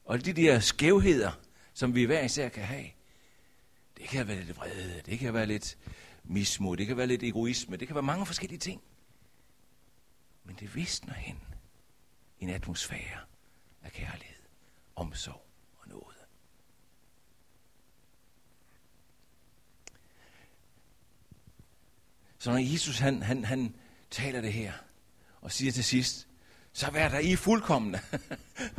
Og 0.04 0.24
de 0.24 0.32
der 0.32 0.60
skævheder, 0.60 1.32
som 1.74 1.94
vi 1.94 2.04
hver 2.04 2.24
især 2.24 2.48
kan 2.48 2.64
have, 2.64 2.86
det 3.96 4.08
kan 4.08 4.28
være 4.28 4.42
lidt 4.42 4.56
vrede, 4.56 5.02
det 5.06 5.18
kan 5.18 5.34
være 5.34 5.46
lidt 5.46 5.78
mismod, 6.24 6.76
det 6.76 6.86
kan 6.86 6.96
være 6.96 7.06
lidt 7.06 7.22
egoisme, 7.22 7.76
det 7.76 7.88
kan 7.88 7.94
være 7.94 8.02
mange 8.02 8.26
forskellige 8.26 8.58
ting. 8.58 8.82
Men 10.44 10.56
det 10.56 10.74
visner 10.74 11.14
hen 11.14 11.40
i 12.38 12.44
en 12.44 12.50
atmosfære 12.50 13.20
af 13.82 13.92
kærlighed, 13.92 14.42
omsorg 14.96 15.46
og 15.76 15.88
noget. 15.88 16.20
Så 22.40 22.50
når 22.50 22.58
Jesus 22.58 22.98
han, 22.98 23.22
han, 23.22 23.44
han 23.44 23.76
taler 24.10 24.40
det 24.40 24.52
her, 24.52 24.72
og 25.40 25.52
siger 25.52 25.72
til 25.72 25.84
sidst, 25.84 26.28
så 26.72 26.90
vær 26.90 27.08
der 27.08 27.18
I 27.18 27.36
fuldkommende. 27.36 28.00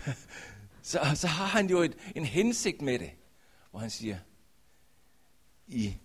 så, 0.81 1.11
så 1.15 1.27
har 1.27 1.45
han 1.45 1.69
jo 1.69 1.79
et, 1.81 1.97
en 2.15 2.25
hensigt 2.25 2.81
med 2.81 2.99
det, 2.99 3.11
hvor 3.71 3.79
han 3.79 3.89
siger, 3.89 4.19
i, 5.67 5.97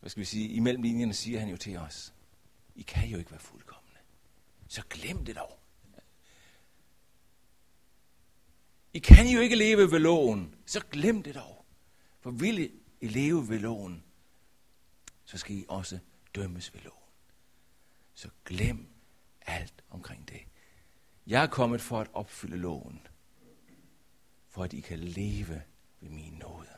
hvad 0.00 0.10
skal 0.10 0.20
vi 0.20 0.24
sige, 0.24 0.48
imellem 0.48 0.82
linjerne 0.82 1.14
siger 1.14 1.40
han 1.40 1.48
jo 1.48 1.56
til 1.56 1.76
os, 1.76 2.14
I 2.74 2.82
kan 2.82 3.08
jo 3.08 3.18
ikke 3.18 3.30
være 3.30 3.40
fuldkommende. 3.40 3.98
Så 4.68 4.82
glem 4.90 5.24
det 5.24 5.36
dog. 5.36 5.58
I 8.92 8.98
kan 8.98 9.28
jo 9.28 9.40
ikke 9.40 9.56
leve 9.56 9.92
ved 9.92 9.98
loven, 9.98 10.54
så 10.66 10.80
glem 10.90 11.22
det 11.22 11.34
dog. 11.34 11.64
For 12.20 12.30
vil 12.30 12.70
I 13.00 13.08
leve 13.08 13.48
ved 13.48 13.58
loven, 13.58 14.04
så 15.24 15.38
skal 15.38 15.56
I 15.56 15.64
også 15.68 15.98
dømmes 16.34 16.74
ved 16.74 16.80
loven. 16.80 16.98
Så 18.14 18.28
glem 18.44 18.86
alt 19.46 19.84
omkring 19.90 20.28
det. 20.28 20.40
Jeg 21.26 21.42
er 21.42 21.46
kommet 21.46 21.80
for 21.80 22.00
at 22.00 22.10
opfylde 22.12 22.56
loven, 22.56 23.06
for 24.48 24.64
at 24.64 24.72
I 24.72 24.80
kan 24.80 24.98
leve 24.98 25.62
ved 26.00 26.10
min 26.10 26.32
nåde. 26.32 26.68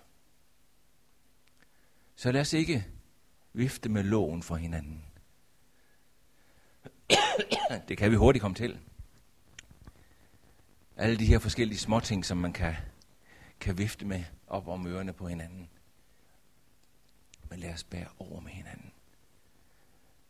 Så 2.16 2.32
lad 2.32 2.40
os 2.40 2.52
ikke 2.52 2.86
vifte 3.52 3.88
med 3.88 4.02
loven 4.02 4.42
for 4.42 4.56
hinanden. 4.56 5.04
Det 7.88 7.98
kan 7.98 8.10
vi 8.10 8.16
hurtigt 8.16 8.40
komme 8.40 8.54
til. 8.54 8.80
Alle 10.96 11.18
de 11.18 11.26
her 11.26 11.38
forskellige 11.38 11.78
småting, 11.78 12.24
som 12.24 12.36
man 12.36 12.52
kan, 12.52 12.74
kan 13.60 13.78
vifte 13.78 14.04
med 14.04 14.24
op 14.46 14.68
om 14.68 14.86
ørerne 14.86 15.12
på 15.12 15.28
hinanden. 15.28 15.68
Men 17.50 17.58
lad 17.58 17.72
os 17.72 17.84
bære 17.84 18.08
over 18.18 18.40
med 18.40 18.50
hinanden. 18.50 18.93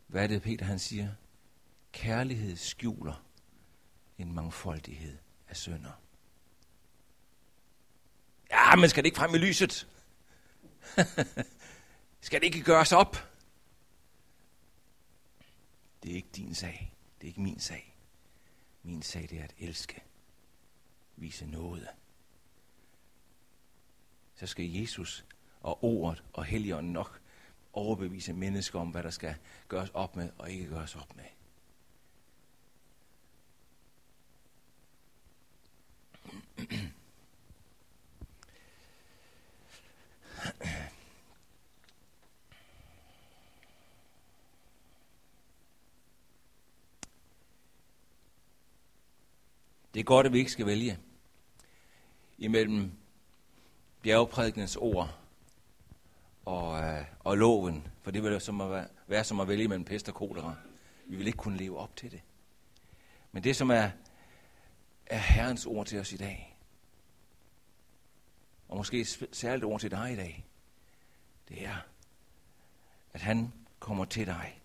Hvad 0.07 0.23
er 0.23 0.27
det, 0.27 0.41
Peter 0.41 0.65
han 0.65 0.79
siger? 0.79 1.13
Kærlighed 1.91 2.55
skjuler 2.55 3.25
en 4.17 4.33
mangfoldighed 4.33 5.17
af 5.47 5.57
sønder. 5.57 6.01
Ja, 8.51 8.75
men 8.75 8.89
skal 8.89 9.03
det 9.03 9.07
ikke 9.07 9.17
frem 9.17 9.35
i 9.35 9.37
lyset? 9.37 9.87
skal 12.21 12.41
det 12.41 12.45
ikke 12.45 12.63
gøres 12.63 12.91
op? 12.91 13.17
Det 16.03 16.11
er 16.11 16.15
ikke 16.15 16.29
din 16.35 16.55
sag. 16.55 16.95
Det 17.17 17.23
er 17.23 17.27
ikke 17.27 17.41
min 17.41 17.59
sag. 17.59 17.97
Min 18.83 19.01
sag 19.01 19.27
det 19.29 19.39
er 19.39 19.43
at 19.43 19.53
elske. 19.57 20.03
Vise 21.15 21.45
noget. 21.45 21.87
Så 24.35 24.47
skal 24.47 24.71
Jesus 24.71 25.25
og 25.61 25.83
ordet 25.83 26.23
og 26.33 26.45
helligånden 26.45 26.93
nok 26.93 27.21
overbevise 27.75 28.33
mennesker 28.33 28.79
om, 28.79 28.89
hvad 28.89 29.03
der 29.03 29.09
skal 29.09 29.35
gøres 29.67 29.89
op 29.93 30.15
med 30.15 30.29
og 30.37 30.51
ikke 30.51 30.67
gøres 30.67 30.95
op 30.95 31.15
med. 31.15 31.25
Det 49.93 49.99
er 49.99 50.03
godt, 50.03 50.25
at 50.25 50.33
vi 50.33 50.39
ikke 50.39 50.51
skal 50.51 50.65
vælge 50.65 50.99
imellem 52.37 52.91
bjergprædikens 54.01 54.75
ord 54.75 55.24
og, 56.45 56.83
øh, 56.83 57.05
og 57.19 57.37
loven, 57.37 57.87
for 58.01 58.11
det 58.11 58.23
vil 58.23 58.41
som 58.41 58.61
at 58.61 58.69
være, 58.69 58.87
være 59.07 59.23
som 59.23 59.39
at 59.39 59.47
vælge 59.47 59.67
mellem 59.67 59.85
pest 59.85 60.09
og 60.09 60.15
kolera. 60.15 60.55
Vi 61.05 61.15
vil 61.15 61.27
ikke 61.27 61.37
kunne 61.37 61.57
leve 61.57 61.77
op 61.77 61.95
til 61.95 62.11
det. 62.11 62.21
Men 63.31 63.43
det, 63.43 63.55
som 63.55 63.71
er, 63.71 63.89
er 65.05 65.17
Herrens 65.17 65.65
ord 65.65 65.85
til 65.85 65.99
os 65.99 66.13
i 66.13 66.17
dag, 66.17 66.59
og 68.67 68.77
måske 68.77 69.01
et 69.01 69.27
særligt 69.31 69.65
ord 69.65 69.79
til 69.79 69.91
dig 69.91 70.13
i 70.13 70.15
dag, 70.15 70.45
det 71.49 71.65
er, 71.65 71.75
at 73.13 73.21
han 73.21 73.53
kommer 73.79 74.05
til 74.05 74.25
dig 74.25 74.61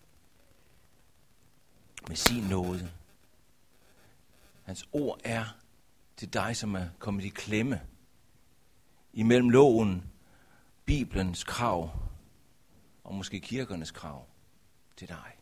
med 2.07 2.15
sin 2.15 2.43
nåde. 2.43 2.91
Hans 4.63 4.89
ord 4.91 5.19
er 5.23 5.45
til 6.17 6.33
dig, 6.33 6.57
som 6.57 6.75
er 6.75 6.87
kommet 6.99 7.23
i 7.23 7.29
klemme 7.29 7.81
imellem 9.13 9.49
loven 9.49 10.11
Bibelens 10.85 11.43
krav, 11.43 11.99
og 13.03 13.15
måske 13.15 13.39
kirkernes 13.39 13.91
krav 13.91 14.27
til 14.97 15.07
dig. 15.07 15.37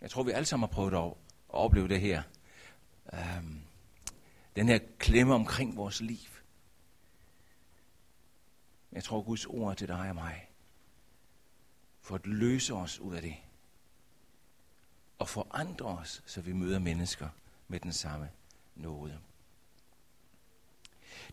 Jeg 0.00 0.10
tror, 0.10 0.22
vi 0.22 0.30
alle 0.30 0.46
sammen 0.46 0.68
har 0.68 0.74
prøvet 0.74 0.94
at 0.94 1.14
opleve 1.48 1.88
det 1.88 2.00
her. 2.00 2.22
Øhm, 3.12 3.62
den 4.56 4.68
her 4.68 4.78
klemme 4.98 5.34
omkring 5.34 5.76
vores 5.76 6.00
liv. 6.00 6.28
Jeg 8.92 9.04
tror, 9.04 9.22
Guds 9.22 9.46
ord 9.46 9.70
er 9.70 9.74
til 9.74 9.88
dig 9.88 10.08
og 10.08 10.14
mig. 10.14 10.50
For 12.00 12.14
at 12.14 12.26
løse 12.26 12.74
os 12.74 13.00
ud 13.00 13.14
af 13.14 13.22
det. 13.22 13.36
Og 15.18 15.28
forandre 15.28 15.86
os, 15.86 16.22
så 16.26 16.40
vi 16.40 16.52
møder 16.52 16.78
mennesker 16.78 17.28
med 17.68 17.80
den 17.80 17.92
samme 17.92 18.30
nåde. 18.74 19.20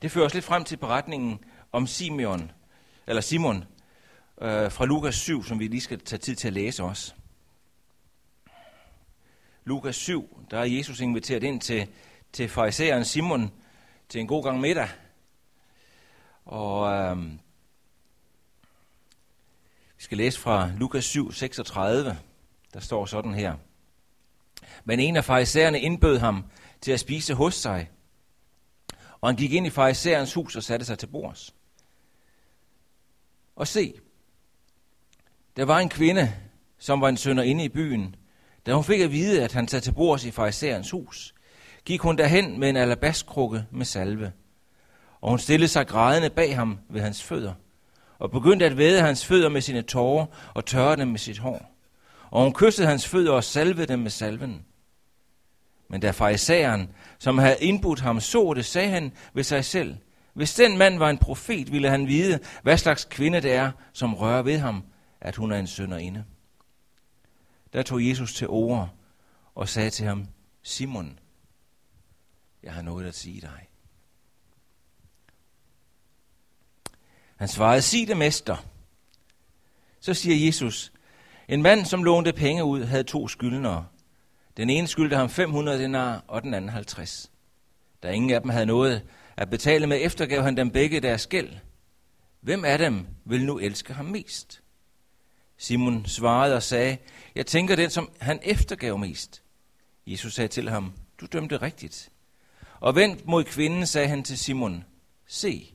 Det 0.02 0.12
fører 0.12 0.26
os 0.26 0.34
lidt 0.34 0.46
frem 0.46 0.64
til 0.64 0.78
beretningen 0.78 1.40
om 1.72 1.88
Simeon, 1.88 2.52
eller 3.08 3.22
Simon 3.22 3.66
øh, 4.42 4.72
fra 4.72 4.86
Lukas 4.86 5.16
7, 5.16 5.44
som 5.44 5.60
vi 5.60 5.68
lige 5.68 5.82
skal 5.82 6.00
tage 6.00 6.20
tid 6.20 6.36
til 6.36 6.48
at 6.48 6.54
læse 6.54 6.84
også. 6.84 7.14
Lukas 9.64 9.96
7, 9.96 10.46
der 10.52 10.60
er 10.60 10.64
Jesus 10.64 11.00
inviteret 11.00 11.44
ind 11.44 11.62
til, 11.62 11.88
til 12.34 12.50
farisæeren 12.50 13.06
Simon 13.06 13.52
til 14.10 14.22
en 14.22 14.28
god 14.28 14.44
gang 14.44 14.60
middag. 14.60 14.90
Og 16.46 16.94
øh, 16.94 17.32
vi 19.98 20.04
skal 20.04 20.18
læse 20.18 20.40
fra 20.40 20.72
Lukas 20.78 21.06
7, 21.06 21.32
36. 21.32 22.18
Der 22.74 22.80
står 22.80 23.06
sådan 23.06 23.34
her. 23.34 23.56
Men 24.84 25.00
en 25.00 25.16
af 25.16 25.26
farisæerne 25.26 25.80
indbød 25.80 26.18
ham 26.18 26.46
til 26.82 26.92
at 26.92 27.00
spise 27.00 27.34
hos 27.34 27.54
sig, 27.54 27.90
og 29.26 29.30
han 29.30 29.36
gik 29.36 29.54
ind 29.54 29.68
i 29.68 29.70
farisæerens 29.70 30.34
hus 30.34 30.56
og 30.56 30.64
satte 30.64 30.86
sig 30.86 31.00
til 31.00 31.08
bords. 31.08 31.56
Og 33.56 33.68
se, 33.68 33.94
der 35.58 35.66
var 35.66 35.80
en 35.80 35.90
kvinde, 35.90 36.34
som 36.78 37.02
var 37.02 37.10
en 37.10 37.18
sønder 37.18 37.44
inde 37.44 37.64
i 37.64 37.70
byen. 37.70 38.16
Da 38.66 38.74
hun 38.74 38.84
fik 38.84 39.02
at 39.02 39.12
vide, 39.12 39.44
at 39.44 39.54
han 39.54 39.68
sad 39.68 39.82
til 39.82 39.92
bords 39.92 40.26
i 40.26 40.32
farisæerens 40.32 40.92
hus, 40.92 41.36
gik 41.86 42.02
hun 42.02 42.18
derhen 42.18 42.60
med 42.60 42.70
en 42.70 42.76
alabastkrukke 42.76 43.66
med 43.72 43.86
salve. 43.86 44.32
Og 45.22 45.30
hun 45.30 45.40
stillede 45.40 45.68
sig 45.68 45.88
grædende 45.88 46.30
bag 46.30 46.56
ham 46.56 46.80
ved 46.90 47.02
hans 47.02 47.24
fødder, 47.24 47.54
og 48.20 48.32
begyndte 48.32 48.66
at 48.66 48.78
væde 48.78 49.02
hans 49.02 49.26
fødder 49.26 49.50
med 49.50 49.62
sine 49.62 49.82
tårer 49.82 50.26
og 50.54 50.66
tørre 50.66 50.96
dem 50.96 51.08
med 51.08 51.20
sit 51.20 51.38
hår. 51.38 51.76
Og 52.30 52.44
hun 52.44 52.54
kyssede 52.54 52.88
hans 52.88 53.08
fødder 53.08 53.32
og 53.32 53.44
salvede 53.44 53.88
dem 53.88 54.00
med 54.00 54.12
salven. 54.12 54.66
Men 55.90 56.02
da 56.02 56.12
farisæeren, 56.12 56.90
som 57.20 57.38
havde 57.38 57.58
indbudt 57.60 58.00
ham, 58.00 58.20
så 58.20 58.54
det, 58.54 58.66
sagde 58.66 58.90
han 58.90 59.12
ved 59.34 59.44
sig 59.44 59.66
selv, 59.66 59.96
hvis 60.34 60.54
den 60.54 60.78
mand 60.78 60.98
var 60.98 61.10
en 61.10 61.18
profet, 61.18 61.72
ville 61.72 61.90
han 61.90 62.08
vide, 62.08 62.40
hvad 62.64 62.78
slags 62.78 63.06
kvinde 63.06 63.42
det 63.42 63.54
er, 63.54 63.72
som 63.94 64.14
rører 64.14 64.42
ved 64.42 64.58
ham, 64.58 64.84
at 65.22 65.36
hun 65.36 65.52
er 65.52 65.60
en 65.60 65.68
sønderinde. 65.68 66.26
Der 67.74 67.84
tog 67.84 68.08
Jesus 68.08 68.34
til 68.34 68.48
ord 68.48 68.90
og 69.56 69.70
sagde 69.70 69.90
til 69.90 70.06
ham, 70.06 70.28
Simon, 70.64 71.20
jeg 72.64 72.74
har 72.74 72.82
noget 72.82 73.06
at 73.06 73.16
sige 73.16 73.42
dig. 73.42 73.68
Han 77.36 77.48
svarede, 77.48 77.82
sig 77.82 78.08
det, 78.08 78.18
mester. 78.18 78.58
Så 80.00 80.14
siger 80.14 80.46
Jesus, 80.46 80.94
en 81.48 81.62
mand, 81.62 81.86
som 81.86 82.04
lånte 82.04 82.34
penge 82.34 82.64
ud, 82.64 82.84
havde 82.84 83.04
to 83.04 83.28
skyldnere. 83.28 83.86
Den 84.58 84.70
ene 84.70 84.88
skyldte 84.88 85.16
ham 85.16 85.30
500 85.30 85.80
denar, 85.84 86.24
og 86.28 86.44
den 86.44 86.54
anden 86.54 86.70
50. 86.70 87.32
Da 88.04 88.12
ingen 88.12 88.32
af 88.32 88.42
dem 88.42 88.50
havde 88.50 88.66
noget 88.66 89.02
at 89.38 89.50
betale 89.50 89.88
med, 89.88 90.00
eftergav 90.02 90.44
han 90.44 90.58
dem 90.58 90.72
begge 90.72 91.00
deres 91.00 91.28
gæld. 91.28 91.50
Hvem 92.42 92.66
af 92.66 92.78
dem 92.78 93.08
vil 93.26 93.46
nu 93.46 93.60
elske 93.60 93.94
ham 93.94 94.06
mest? 94.06 94.62
Simon 95.58 96.06
svarede 96.06 96.56
og 96.56 96.64
sagde, 96.64 96.98
jeg 97.36 97.46
tænker 97.46 97.76
den, 97.76 97.90
som 97.90 98.10
han 98.20 98.40
eftergav 98.44 98.98
mest. 98.98 99.44
Jesus 100.08 100.34
sagde 100.34 100.48
til 100.48 100.70
ham, 100.70 100.94
du 101.22 101.26
dømte 101.26 101.58
rigtigt. 101.58 102.12
Og 102.80 102.96
vendt 102.96 103.28
mod 103.28 103.44
kvinden, 103.44 103.86
sagde 103.86 104.08
han 104.08 104.24
til 104.24 104.38
Simon, 104.38 104.86
se, 105.28 105.74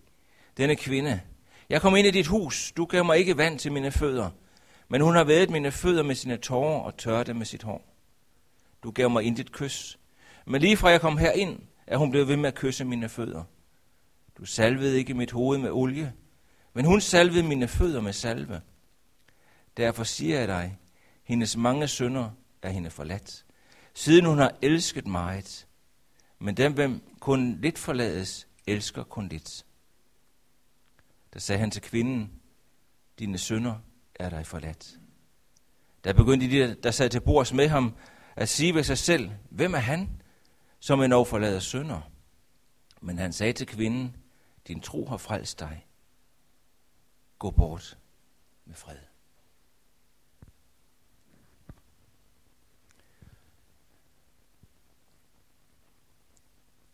denne 0.56 0.76
kvinde, 0.76 1.20
jeg 1.68 1.80
kom 1.80 1.96
ind 1.96 2.06
i 2.06 2.10
dit 2.10 2.26
hus, 2.26 2.72
du 2.76 2.84
gav 2.84 3.04
mig 3.04 3.18
ikke 3.18 3.36
vand 3.36 3.58
til 3.58 3.72
mine 3.72 3.92
fødder, 3.92 4.30
men 4.88 5.00
hun 5.00 5.16
har 5.16 5.24
vædet 5.24 5.50
mine 5.50 5.72
fødder 5.72 6.02
med 6.02 6.14
sine 6.14 6.36
tårer 6.36 6.80
og 6.80 6.96
tørret 6.96 7.26
dem 7.26 7.36
med 7.36 7.46
sit 7.46 7.62
hår. 7.62 7.89
Du 8.82 8.90
gav 8.90 9.10
mig 9.10 9.24
intet 9.24 9.52
kys. 9.52 9.98
Men 10.46 10.60
lige 10.60 10.76
fra 10.76 10.88
jeg 10.88 11.00
kom 11.00 11.18
herind, 11.18 11.60
er 11.86 11.96
hun 11.96 12.10
blevet 12.10 12.28
ved 12.28 12.36
med 12.36 12.48
at 12.48 12.54
kysse 12.54 12.84
mine 12.84 13.08
fødder. 13.08 13.44
Du 14.38 14.44
salvede 14.44 14.98
ikke 14.98 15.14
mit 15.14 15.30
hoved 15.30 15.58
med 15.58 15.70
olie, 15.70 16.12
men 16.72 16.84
hun 16.84 17.00
salvede 17.00 17.42
mine 17.42 17.68
fødder 17.68 18.00
med 18.00 18.12
salve. 18.12 18.60
Derfor 19.76 20.04
siger 20.04 20.38
jeg 20.38 20.48
dig, 20.48 20.78
hendes 21.24 21.56
mange 21.56 21.88
sønder 21.88 22.30
er 22.62 22.70
hende 22.70 22.90
forladt, 22.90 23.44
siden 23.94 24.24
hun 24.24 24.38
har 24.38 24.54
elsket 24.62 25.06
meget. 25.06 25.66
Men 26.38 26.56
dem, 26.56 26.72
hvem 26.72 27.02
kun 27.20 27.60
lidt 27.60 27.78
forlades, 27.78 28.48
elsker 28.66 29.02
kun 29.02 29.28
lidt. 29.28 29.64
Der 31.32 31.40
sagde 31.40 31.58
han 31.58 31.70
til 31.70 31.82
kvinden, 31.82 32.32
dine 33.18 33.38
sønder 33.38 33.74
er 34.14 34.30
dig 34.30 34.46
forladt. 34.46 34.98
Der 36.04 36.12
begyndte 36.12 36.50
de, 36.50 36.74
der 36.74 36.90
sad 36.90 37.10
til 37.10 37.20
bords 37.20 37.52
med 37.52 37.68
ham, 37.68 37.94
at 38.36 38.48
sige 38.48 38.74
ved 38.74 38.82
sig 38.82 38.98
selv, 38.98 39.30
hvem 39.50 39.74
er 39.74 39.78
han, 39.78 40.22
som 40.78 41.02
en 41.02 41.10
forlader 41.10 41.60
sønder? 41.60 42.10
Men 43.00 43.18
han 43.18 43.32
sagde 43.32 43.52
til 43.52 43.66
kvinden, 43.66 44.16
din 44.68 44.80
tro 44.80 45.06
har 45.06 45.16
frelst 45.16 45.60
dig. 45.60 45.86
Gå 47.38 47.50
bort 47.50 47.98
med 48.64 48.74
fred. 48.74 48.98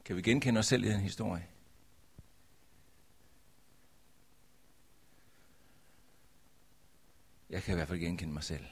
Kan 0.04 0.16
vi 0.16 0.22
genkende 0.22 0.58
os 0.58 0.66
selv 0.66 0.84
i 0.84 0.88
den 0.88 1.00
historie? 1.00 1.46
Jeg 7.50 7.62
kan 7.62 7.74
i 7.74 7.76
hvert 7.76 7.88
fald 7.88 7.98
genkende 8.00 8.32
mig 8.32 8.44
selv. 8.44 8.64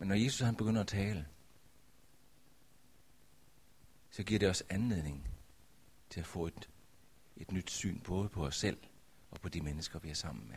Men 0.00 0.08
når 0.08 0.14
Jesus 0.14 0.40
han 0.40 0.56
begynder 0.56 0.80
at 0.80 0.86
tale, 0.86 1.26
så 4.10 4.22
giver 4.22 4.38
det 4.38 4.48
os 4.48 4.62
anledning 4.68 5.28
til 6.10 6.20
at 6.20 6.26
få 6.26 6.46
et, 6.46 6.68
et 7.36 7.52
nyt 7.52 7.70
syn 7.70 8.00
både 8.00 8.28
på 8.28 8.46
os 8.46 8.56
selv 8.56 8.78
og 9.30 9.40
på 9.40 9.48
de 9.48 9.60
mennesker, 9.60 9.98
vi 9.98 10.10
er 10.10 10.14
sammen 10.14 10.48
med. 10.48 10.56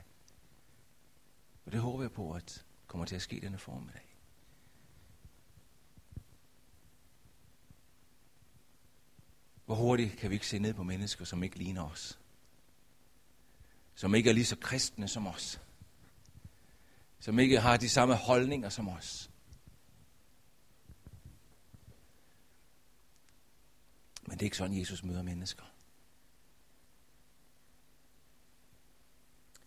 Og 1.66 1.72
det 1.72 1.80
håber 1.80 2.04
jeg 2.04 2.12
på, 2.12 2.32
at 2.34 2.66
kommer 2.88 3.06
til 3.06 3.16
at 3.16 3.22
ske 3.22 3.40
denne 3.42 3.58
formiddag. 3.58 4.18
Hvor 9.66 9.76
hurtigt 9.76 10.18
kan 10.18 10.30
vi 10.30 10.36
ikke 10.36 10.48
se 10.48 10.60
ned 10.60 10.74
på 10.74 10.84
mennesker, 10.84 11.26
som 11.26 11.44
ikke 11.44 11.58
ligner 11.58 11.84
os? 11.84 12.20
Som 13.96 14.16
ikke 14.16 14.30
er 14.30 14.34
lige 14.34 14.46
så 14.46 14.56
kristne 14.56 15.08
som 15.08 15.28
os? 15.28 15.62
Som 17.20 17.40
ikke 17.40 17.60
har 17.60 17.78
de 17.78 17.90
samme 17.90 18.16
holdninger 18.16 18.70
som 18.70 18.90
os? 18.90 19.30
Men 24.26 24.32
det 24.32 24.42
er 24.42 24.46
ikke 24.46 24.58
sådan, 24.58 24.80
Jesus 24.80 25.04
møder 25.04 25.22
mennesker. 25.22 25.64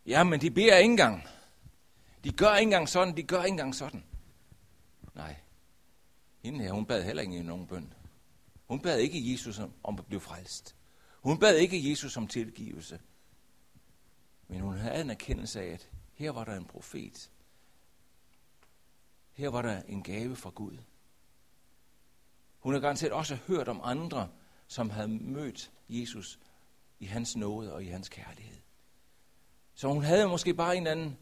Ja, 0.06 0.24
men 0.24 0.40
de 0.40 0.50
beder 0.50 0.76
ikke 0.76 0.90
engang. 0.90 1.22
De 2.24 2.32
gør 2.32 2.54
ikke 2.54 2.66
engang 2.66 2.88
sådan, 2.88 3.16
de 3.16 3.22
gør 3.22 3.42
ikke 3.42 3.52
engang 3.52 3.74
sådan. 3.74 4.04
Nej. 5.14 5.36
Hende 6.42 6.64
her, 6.64 6.72
hun 6.72 6.86
bad 6.86 7.04
heller 7.04 7.22
ikke 7.22 7.42
nogen 7.42 7.66
bøn. 7.66 7.94
Hun 8.66 8.80
bad 8.80 8.98
ikke 8.98 9.32
Jesus 9.32 9.60
om 9.82 9.98
at 9.98 10.06
blive 10.06 10.20
frelst. 10.20 10.76
Hun 11.20 11.38
bad 11.38 11.56
ikke 11.56 11.90
Jesus 11.90 12.16
om 12.16 12.28
tilgivelse. 12.28 13.00
Men 14.48 14.60
hun 14.60 14.76
havde 14.76 15.00
en 15.00 15.10
erkendelse 15.10 15.60
af, 15.60 15.66
at 15.66 15.88
her 16.14 16.30
var 16.30 16.44
der 16.44 16.56
en 16.56 16.64
profet. 16.64 17.30
Her 19.32 19.48
var 19.48 19.62
der 19.62 19.82
en 19.82 20.02
gave 20.02 20.36
fra 20.36 20.50
Gud. 20.50 20.78
Hun 22.58 22.74
har 22.74 22.80
garanteret 22.80 23.12
også 23.12 23.38
hørt 23.46 23.68
om 23.68 23.80
andre, 23.84 24.28
som 24.66 24.90
havde 24.90 25.08
mødt 25.08 25.70
Jesus 25.88 26.38
i 27.00 27.04
hans 27.04 27.36
nåde 27.36 27.72
og 27.72 27.84
i 27.84 27.86
hans 27.86 28.08
kærlighed. 28.08 28.56
Så 29.74 29.88
hun 29.88 30.02
havde 30.02 30.28
måske 30.28 30.54
bare 30.54 30.76
en 30.76 30.86
anden 30.86 31.18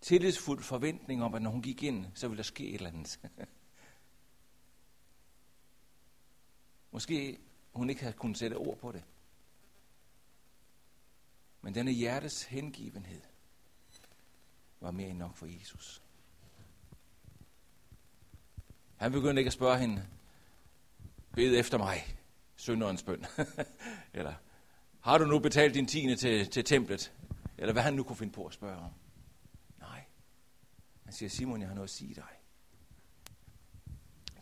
tillidsfuld 0.00 0.62
forventning 0.62 1.24
om, 1.24 1.34
at 1.34 1.42
når 1.42 1.50
hun 1.50 1.62
gik 1.62 1.82
ind, 1.82 2.06
så 2.14 2.28
ville 2.28 2.36
der 2.36 2.42
ske 2.42 2.68
et 2.68 2.74
eller 2.74 2.88
andet. 2.88 3.20
Måske 6.90 7.38
hun 7.72 7.90
ikke 7.90 8.02
havde 8.02 8.16
kunnet 8.16 8.38
sætte 8.38 8.54
ord 8.54 8.78
på 8.78 8.92
det. 8.92 9.04
Men 11.62 11.74
denne 11.74 11.90
hjertes 11.90 12.42
hengivenhed 12.42 13.20
var 14.80 14.90
mere 14.90 15.08
end 15.08 15.18
nok 15.18 15.36
for 15.36 15.46
Jesus. 15.46 16.02
Han 18.96 19.12
begyndte 19.12 19.40
ikke 19.40 19.48
at 19.48 19.52
spørge 19.52 19.78
hende, 19.78 20.06
bed 21.34 21.58
efter 21.58 21.78
mig, 21.78 22.16
synderens 22.56 23.02
bøn. 23.02 23.26
Eller, 24.14 24.34
har 25.00 25.18
du 25.18 25.24
nu 25.24 25.38
betalt 25.38 25.74
din 25.74 25.86
tiende 25.86 26.16
til, 26.16 26.50
til 26.50 26.64
templet? 26.64 27.12
Eller 27.58 27.72
hvad 27.72 27.82
han 27.82 27.94
nu 27.94 28.02
kunne 28.02 28.16
finde 28.16 28.32
på 28.32 28.46
at 28.46 28.54
spørge 28.54 28.76
om. 28.76 28.90
Nej. 29.80 30.04
Han 31.04 31.12
siger, 31.12 31.28
Simon, 31.30 31.60
jeg 31.60 31.68
har 31.68 31.74
noget 31.74 31.88
at 31.88 31.94
sige 31.94 32.14
dig. 32.14 32.24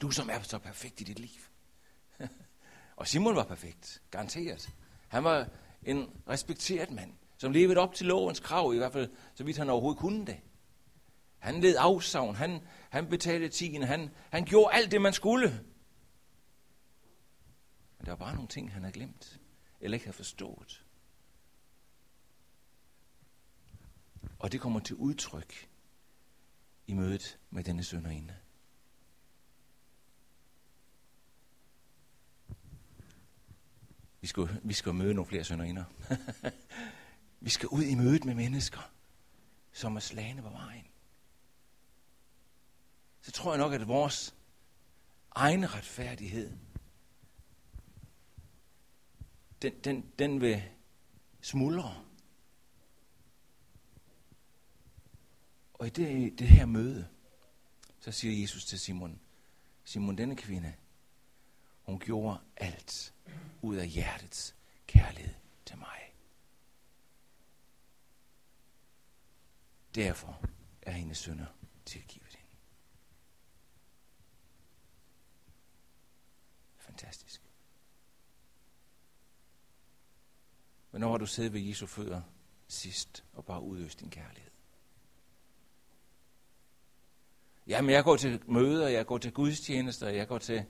Du 0.03 0.11
som 0.11 0.31
er 0.31 0.43
så 0.43 0.59
perfekt 0.59 1.01
i 1.01 1.05
dit 1.05 1.19
liv. 1.19 1.41
Og 2.97 3.09
Simon 3.09 3.37
var 3.37 3.45
perfekt, 3.45 4.03
garanteret. 4.11 4.71
Han 5.09 5.25
var 5.25 5.49
en 5.83 6.11
respekteret 6.29 6.91
mand, 6.91 7.13
som 7.39 7.53
levede 7.53 7.81
op 7.81 7.95
til 7.95 8.07
lovens 8.07 8.41
krav, 8.41 8.75
i 8.75 8.77
hvert 8.77 8.93
fald 8.93 9.11
så 9.35 9.45
vidt 9.45 9.57
han 9.57 9.71
overhovedet 9.71 10.01
kunne 10.01 10.27
det. 10.27 10.37
Han 11.39 11.61
led 11.61 11.77
afsavn, 11.79 12.35
han, 12.35 12.61
han 12.91 13.07
betalte 13.07 13.49
tiden, 13.49 13.83
han, 13.83 14.11
han 14.31 14.45
gjorde 14.45 14.75
alt 14.75 14.91
det, 14.91 15.03
man 15.03 15.13
skulle. 15.13 15.65
Men 18.01 18.07
der 18.07 18.13
var 18.13 18.17
bare 18.17 18.35
nogle 18.35 18.49
ting, 18.49 18.73
han 18.73 18.83
havde 18.83 18.93
glemt, 18.93 19.41
eller 19.81 19.95
ikke 19.95 20.07
havde 20.07 20.17
forstået. 20.17 20.85
Og 24.39 24.53
det 24.53 24.61
kommer 24.61 24.81
til 24.81 24.97
udtryk 24.97 25.69
i 26.87 26.93
mødet 26.93 27.39
med 27.51 27.65
denne 27.65 27.85
sønderinde. 27.85 28.37
Vi 34.21 34.27
skal, 34.27 34.61
vi 34.63 34.73
skal 34.73 34.95
møde 34.95 35.15
nogle 35.15 35.29
flere 35.29 35.45
sønderinder. 35.45 35.85
vi 37.41 37.51
skal 37.51 37.69
ud 37.69 37.83
i 37.83 37.95
mødet 37.95 38.25
med 38.25 38.35
mennesker, 38.35 38.93
som 39.73 39.97
er 39.97 40.01
slagende 40.01 40.43
på 40.43 40.51
vejen. 40.51 40.87
Så 43.21 43.33
tror 43.33 43.53
jeg 43.53 43.59
nok, 43.59 43.73
at 43.73 43.89
vores 43.89 44.35
egen 45.31 45.75
retfærdighed, 45.75 46.70
den, 49.63 49.81
den, 49.85 50.13
den 50.19 50.41
vil 50.41 50.63
smuldre. 51.41 52.05
Og 55.75 55.87
i 55.87 55.91
det, 55.91 56.39
det 56.39 56.49
her 56.49 56.67
møde, 56.67 57.09
så 58.01 58.13
siger 58.13 58.41
Jesus 58.41 58.65
til 58.65 58.79
Simon, 58.79 59.21
Simon, 59.85 60.19
denne 60.19 60.37
kvinde, 60.37 60.75
hun 61.83 61.99
gjorde 61.99 62.41
alt 62.57 63.15
ud 63.63 63.77
af 63.77 63.89
hjertets 63.89 64.57
kærlighed 64.87 65.35
til 65.67 65.79
mig. 65.79 66.15
Derfor 69.95 70.41
er 70.83 70.93
hendes 70.93 71.19
sønder 71.19 71.47
tilgivet 71.85 72.35
hende. 72.35 72.51
Fantastisk. 76.77 77.50
Men 80.93 81.01
når 81.01 81.11
har 81.11 81.19
du 81.19 81.27
siddet 81.27 81.53
ved 81.53 81.61
Jesu 81.61 81.87
fødder 81.87 82.21
sidst 82.69 83.25
og 83.33 83.45
bare 83.45 83.63
udøst 83.63 84.01
din 84.01 84.11
kærlighed? 84.11 84.51
Jamen, 87.67 87.91
jeg 87.91 88.05
går 88.05 88.17
til 88.17 88.43
møder, 88.47 88.89
jeg 88.89 89.07
går 89.07 89.19
til 89.19 89.33
gudstjenester, 89.33 90.09
jeg 90.09 90.29
går 90.29 90.39
til 90.39 90.65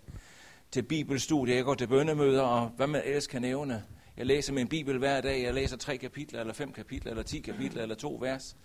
til 0.71 0.83
bibelstudier, 0.83 1.55
jeg 1.55 1.65
går 1.65 1.75
til 1.75 1.87
bønnemøder, 1.87 2.43
og 2.43 2.69
hvad 2.69 2.87
man 2.87 3.03
ellers 3.05 3.27
kan 3.27 3.43
nævne. 3.43 3.85
Jeg 4.17 4.27
læser 4.27 4.53
min 4.53 4.69
bibel 4.69 4.99
hver 4.99 5.21
dag, 5.21 5.43
jeg 5.43 5.55
læser 5.55 5.77
tre 5.77 5.99
kapitler, 5.99 6.41
eller 6.41 6.53
fem 6.53 6.73
kapitler, 6.73 7.11
eller 7.11 7.23
ti 7.23 7.41
kapitler, 7.41 7.83
eller 7.83 7.95
to 7.95 8.19
vers. 8.21 8.57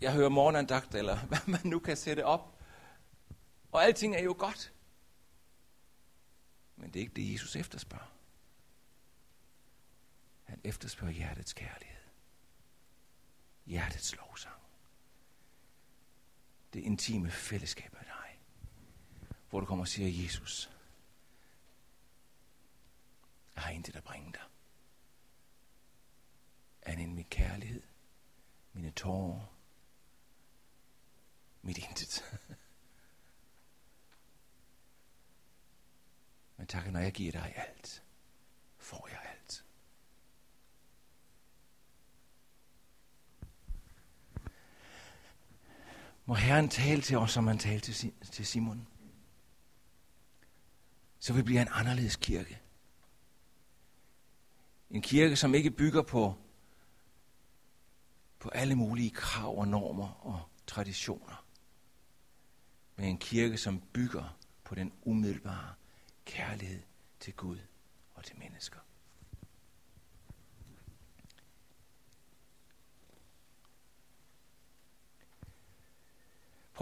Jeg 0.00 0.12
hører 0.12 0.28
morgenandagt, 0.28 0.94
eller 0.94 1.18
hvad 1.28 1.38
man 1.46 1.60
nu 1.64 1.78
kan 1.78 1.96
sætte 1.96 2.26
op. 2.26 2.58
Og 3.72 3.84
alting 3.84 4.16
er 4.16 4.22
jo 4.22 4.34
godt. 4.38 4.72
Men 6.76 6.86
det 6.90 6.96
er 6.96 7.00
ikke 7.00 7.14
det, 7.16 7.32
Jesus 7.32 7.56
efterspørger. 7.56 8.11
Efterspørger 10.64 11.12
hjertets 11.12 11.52
kærlighed. 11.52 12.02
Hjertets 13.66 14.16
lovsang. 14.16 14.62
Det 16.72 16.80
intime 16.80 17.30
fællesskab 17.30 17.92
med 17.92 18.00
dig 18.00 18.22
hvor 19.52 19.60
du 19.60 19.66
kommer 19.66 19.84
og 19.84 19.88
siger, 19.88 20.22
Jesus, 20.24 20.70
jeg 23.54 23.62
har 23.62 23.70
intet 23.70 23.96
at 23.96 24.04
bringe 24.04 24.32
dig. 24.32 24.42
Andet 26.82 27.04
end 27.04 27.14
min 27.14 27.24
kærlighed, 27.24 27.82
mine 28.72 28.90
tårer, 28.90 29.56
mit 31.62 31.78
intet. 31.78 32.40
Men 36.56 36.66
tak, 36.66 36.92
når 36.92 37.00
jeg 37.00 37.12
giver 37.12 37.32
dig 37.32 37.52
alt, 37.56 38.02
får 38.78 39.08
jeg 39.08 39.20
alt. 39.22 39.64
Hvor 46.32 46.38
Herren 46.38 46.68
talte 46.68 47.06
til 47.06 47.18
os, 47.18 47.32
som 47.32 47.46
han 47.46 47.58
talte 47.58 47.92
til, 47.92 48.12
til 48.32 48.46
Simon. 48.46 48.88
Så 51.18 51.32
vi 51.32 51.42
bliver 51.42 51.62
en 51.62 51.68
anderledes 51.70 52.16
kirke. 52.16 52.60
En 54.90 55.02
kirke, 55.02 55.36
som 55.36 55.54
ikke 55.54 55.70
bygger 55.70 56.02
på, 56.02 56.34
på 58.38 58.48
alle 58.48 58.74
mulige 58.74 59.10
krav 59.10 59.58
og 59.58 59.68
normer 59.68 60.26
og 60.26 60.40
traditioner. 60.66 61.44
Men 62.96 63.08
en 63.08 63.18
kirke, 63.18 63.58
som 63.58 63.80
bygger 63.80 64.36
på 64.64 64.74
den 64.74 64.92
umiddelbare 65.02 65.74
kærlighed 66.24 66.82
til 67.20 67.34
Gud 67.34 67.58
og 68.14 68.24
til 68.24 68.38
mennesker. 68.38 68.78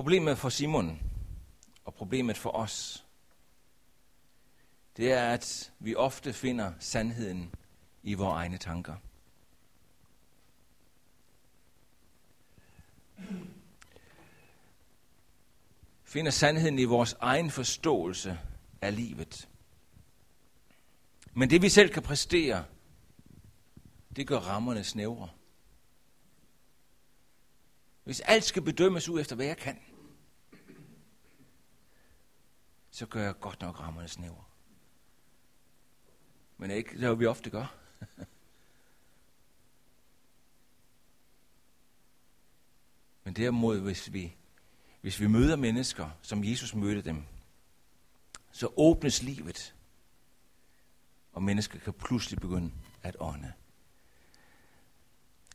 Problemet 0.01 0.39
for 0.39 0.49
Simon 0.49 1.03
og 1.85 1.95
problemet 1.95 2.39
for 2.39 2.51
os, 2.51 3.07
det 4.97 5.13
er, 5.13 5.33
at 5.33 5.73
vi 5.79 5.95
ofte 5.95 6.33
finder 6.33 6.73
sandheden 6.79 7.55
i 8.03 8.15
vores 8.15 8.37
egne 8.37 8.59
tanker. 8.59 8.97
Finder 16.05 16.31
sandheden 16.31 16.79
i 16.79 16.85
vores 16.85 17.17
egen 17.21 17.51
forståelse 17.51 18.39
af 18.83 18.97
livet. 18.97 19.49
Men 21.35 21.51
det 21.51 21.63
vi 21.63 21.69
selv 21.69 21.93
kan 21.93 22.03
præstere, 22.03 22.65
det 24.17 24.27
gør 24.27 24.39
rammerne 24.39 24.85
snævre. 24.85 25.29
Hvis 28.05 28.21
alt 28.21 28.45
skal 28.45 28.63
bedømmes 28.63 29.09
ud 29.09 29.21
efter, 29.21 29.37
hvad 29.37 29.47
jeg 29.47 29.57
kan, 29.57 29.79
så 32.91 33.07
gør 33.07 33.25
jeg 33.25 33.41
godt 33.41 33.61
nok 33.61 33.81
rammerne 33.81 34.09
snævre. 34.09 34.45
Men 36.59 36.71
ikke 36.71 37.01
det, 37.01 37.19
vi 37.19 37.27
ofte 37.27 37.51
gør. 37.51 37.75
Men 43.25 43.35
derimod, 43.37 43.81
hvis 43.81 44.13
vi, 44.13 44.37
hvis 45.01 45.21
vi 45.21 45.27
møder 45.27 45.57
mennesker, 45.57 46.11
som 46.23 46.45
Jesus 46.45 46.75
mødte 46.75 47.03
dem, 47.03 47.25
så 48.53 48.69
åbnes 48.77 49.23
livet, 49.23 49.75
og 51.33 51.43
mennesker 51.43 51.79
kan 51.79 51.93
pludselig 51.93 52.41
begynde 52.41 52.73
at 53.03 53.17
ånde. 53.21 53.53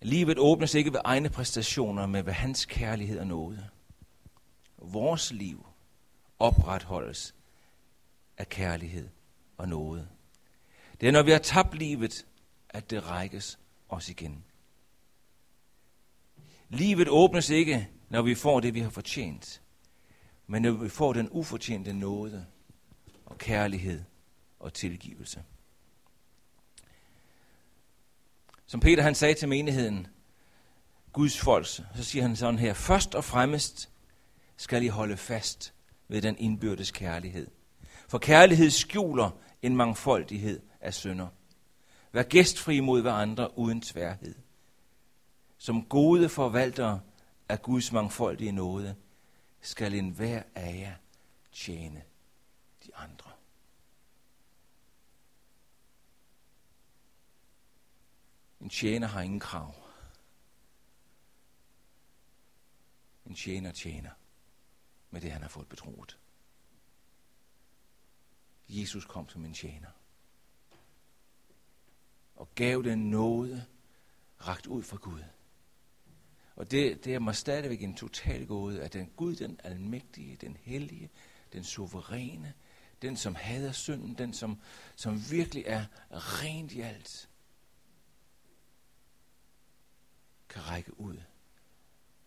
Livet 0.02 0.40
åbnes 0.40 0.74
ikke 0.74 0.94
ved 0.94 1.00
egne 1.04 1.30
præstationer, 1.30 2.06
men 2.06 2.26
ved 2.26 2.34
hans 2.34 2.66
kærlighed 2.66 3.20
og 3.20 3.28
nåde. 3.28 3.70
Vores 4.78 5.32
liv 5.32 5.66
opretholdes 6.40 7.36
af 8.38 8.50
kærlighed 8.50 9.10
og 9.58 9.70
nåde. 9.70 10.08
Det 11.02 11.08
er, 11.08 11.12
når 11.12 11.24
vi 11.24 11.32
har 11.32 11.40
tabt 11.40 11.78
livet, 11.78 12.26
at 12.70 12.90
det 12.90 13.10
rækkes 13.10 13.60
os 13.90 14.10
igen. 14.10 14.44
Livet 16.70 17.08
åbnes 17.10 17.50
ikke, 17.50 17.90
når 18.10 18.22
vi 18.22 18.36
får 18.36 18.60
det, 18.60 18.74
vi 18.74 18.80
har 18.80 18.90
fortjent, 18.90 19.62
men 20.48 20.62
når 20.62 20.72
vi 20.72 20.90
får 20.90 21.14
den 21.14 21.30
ufortjente 21.32 21.94
nåde 21.94 22.46
og 23.26 23.38
kærlighed 23.38 24.04
og 24.60 24.74
tilgivelse. 24.74 25.44
Som 28.68 28.80
Peter 28.80 29.04
han 29.04 29.16
sagde 29.16 29.34
til 29.34 29.50
menigheden, 29.50 30.08
Guds 31.14 31.40
folk, 31.40 31.66
så 31.66 32.04
siger 32.04 32.22
han 32.22 32.36
sådan 32.36 32.60
her, 32.60 32.74
først 32.74 33.16
og 33.16 33.24
fremmest 33.24 33.90
skal 34.58 34.84
I 34.84 34.88
holde 34.88 35.18
fast 35.18 35.75
ved 36.08 36.22
den 36.22 36.38
indbyrdes 36.38 36.92
kærlighed. 36.92 37.48
For 38.08 38.18
kærlighed 38.18 38.70
skjuler 38.70 39.32
en 39.62 39.76
mangfoldighed 39.76 40.62
af 40.82 40.94
synder. 40.94 41.28
Vær 42.12 42.24
gæstfri 42.24 42.80
mod 42.80 43.02
hverandre 43.02 43.58
uden 43.58 43.82
tværhed. 43.82 44.36
Som 45.58 45.86
gode 45.86 46.30
forvaltere 46.30 47.02
af 47.50 47.62
Guds 47.62 47.92
mangfoldige 47.92 48.52
nåde, 48.52 48.96
skal 49.62 49.94
enhver 49.94 50.44
af 50.56 50.80
jer 50.80 50.96
tjene 51.52 52.04
de 52.86 52.96
andre. 52.96 53.32
En 58.62 58.70
tjener 58.70 59.08
har 59.08 59.22
ingen 59.22 59.40
krav. 59.40 59.76
En 63.26 63.36
tjener 63.36 63.72
tjener 63.72 64.12
med 65.16 65.22
det, 65.22 65.32
han 65.32 65.42
har 65.42 65.50
fået 65.50 65.70
betroet. 65.70 66.18
Jesus 68.70 69.06
kom 69.06 69.30
som 69.30 69.46
en 69.46 69.54
tjener. 69.54 69.90
Og 72.36 72.50
gav 72.56 72.84
den 72.84 73.10
nåde 73.10 73.66
ragt 74.48 74.68
ud 74.68 74.84
fra 74.84 74.98
Gud. 74.98 75.24
Og 76.56 76.72
det, 76.72 77.06
det 77.06 77.14
er 77.14 77.20
mig 77.20 77.36
stadigvæk 77.36 77.82
en 77.82 77.96
total 77.96 78.46
gåde, 78.48 78.82
at 78.84 78.94
den 78.94 79.12
Gud, 79.16 79.36
den 79.36 79.60
almægtige, 79.64 80.36
den 80.36 80.58
hellige, 80.58 81.10
den 81.54 81.64
suveræne, 81.64 82.54
den 83.02 83.18
som 83.18 83.36
hader 83.36 83.72
synden, 83.72 84.14
den 84.18 84.34
som, 84.34 84.62
som 84.96 85.32
virkelig 85.32 85.64
er 85.68 85.86
rent 86.12 86.72
i 86.72 86.82
alt, 86.82 87.30
kan 90.50 90.68
række 90.68 91.00
ud 91.00 91.18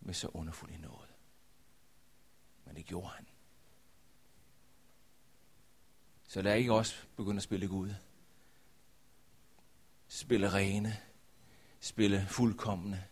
med 0.01 0.15
så 0.15 0.29
underfuld 0.29 0.73
en 0.73 0.81
nåde. 0.81 1.08
Men 2.69 2.77
det 2.77 2.87
gjorde 2.87 3.09
han. 3.09 3.27
Så 6.27 6.43
lad 6.43 6.57
ikke 6.57 6.75
også 6.75 7.07
begynde 7.17 7.37
at 7.37 7.43
spille 7.43 7.69
Gud. 7.69 7.95
Spille 10.09 10.53
rene. 10.53 10.97
Spille 11.81 12.27
fuldkommende. 12.27 13.05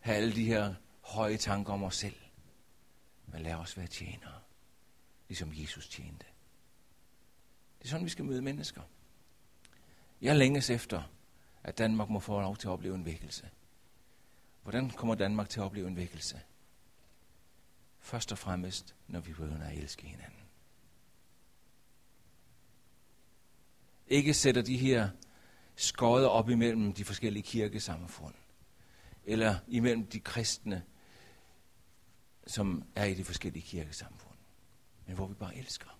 Have 0.00 0.16
alle 0.16 0.34
de 0.34 0.44
her 0.44 0.74
høje 1.00 1.36
tanker 1.36 1.72
om 1.72 1.82
os 1.82 1.96
selv. 1.96 2.16
Men 3.26 3.42
lad 3.42 3.54
os 3.54 3.76
være 3.76 3.86
tjenere. 3.86 4.40
Ligesom 5.28 5.52
Jesus 5.54 5.88
tjente. 5.88 6.26
Det 7.78 7.84
er 7.84 7.88
sådan, 7.88 8.04
vi 8.04 8.10
skal 8.10 8.24
møde 8.24 8.42
mennesker. 8.42 8.82
Jeg 10.20 10.36
længes 10.36 10.70
efter, 10.70 11.02
at 11.62 11.78
Danmark 11.78 12.08
må 12.08 12.20
få 12.20 12.40
lov 12.40 12.56
til 12.56 12.68
at 12.68 12.72
opleve 12.72 12.94
en 12.94 13.04
vækkelse. 13.04 13.50
Hvordan 14.62 14.90
kommer 14.90 15.14
Danmark 15.14 15.48
til 15.48 15.60
at 15.60 15.64
opleve 15.64 15.88
en 15.88 15.96
vækkelse? 15.96 16.42
Først 18.06 18.32
og 18.32 18.38
fremmest, 18.38 18.94
når 19.08 19.20
vi 19.20 19.32
begynder 19.32 19.66
at 19.66 19.78
elske 19.78 20.06
hinanden. 20.06 20.40
Ikke 24.06 24.34
sætter 24.34 24.62
de 24.62 24.76
her 24.76 25.10
skodder 25.76 26.28
op 26.28 26.50
imellem 26.50 26.92
de 26.92 27.04
forskellige 27.04 27.42
kirkesamfund, 27.42 28.34
eller 29.24 29.58
imellem 29.68 30.06
de 30.06 30.20
kristne, 30.20 30.84
som 32.46 32.84
er 32.94 33.04
i 33.04 33.14
de 33.14 33.24
forskellige 33.24 33.62
kirkesamfund, 33.62 34.38
men 35.06 35.16
hvor 35.16 35.26
vi 35.26 35.34
bare 35.34 35.56
elsker, 35.56 35.98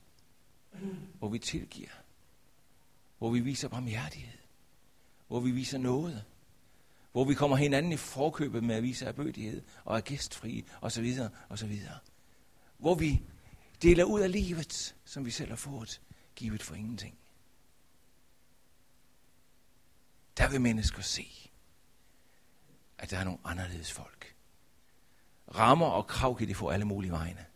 hvor 1.19 1.29
vi 1.29 1.39
tilgiver, 1.39 2.03
hvor 3.19 3.31
vi 3.31 3.41
viser 3.41 3.69
barmhjertighed, 3.69 4.39
hvor 5.27 5.41
vi 5.41 5.51
viser 5.51 5.79
noget, 5.79 6.25
hvor 7.17 7.25
vi 7.25 7.35
kommer 7.35 7.57
hinanden 7.57 7.93
i 7.93 7.97
forkøbet 7.97 8.65
med 8.65 8.75
at 8.75 8.83
vise 8.83 9.07
erbødighed 9.07 9.63
og 9.85 9.97
er 9.97 10.01
gæstfri 10.01 10.65
osv. 10.81 11.19
osv. 11.49 11.81
Hvor 12.79 12.95
vi 12.95 13.23
deler 13.83 14.05
ud 14.05 14.21
af 14.21 14.33
livet, 14.33 14.97
som 15.05 15.25
vi 15.25 15.31
selv 15.31 15.49
har 15.49 15.57
fået, 15.57 16.01
givet 16.35 16.63
for 16.63 16.75
ingenting. 16.75 17.19
Der 20.37 20.49
vil 20.51 20.61
mennesker 20.61 21.03
se, 21.03 21.51
at 22.99 23.11
der 23.11 23.19
er 23.19 23.25
nogle 23.25 23.41
anderledes 23.45 23.93
folk. 23.93 24.35
Rammer 25.55 25.87
og 25.87 26.07
krav 26.07 26.37
kan 26.39 26.49
de 26.49 26.55
få 26.55 26.69
alle 26.69 26.85
mulige 26.85 27.13
vegne. 27.13 27.47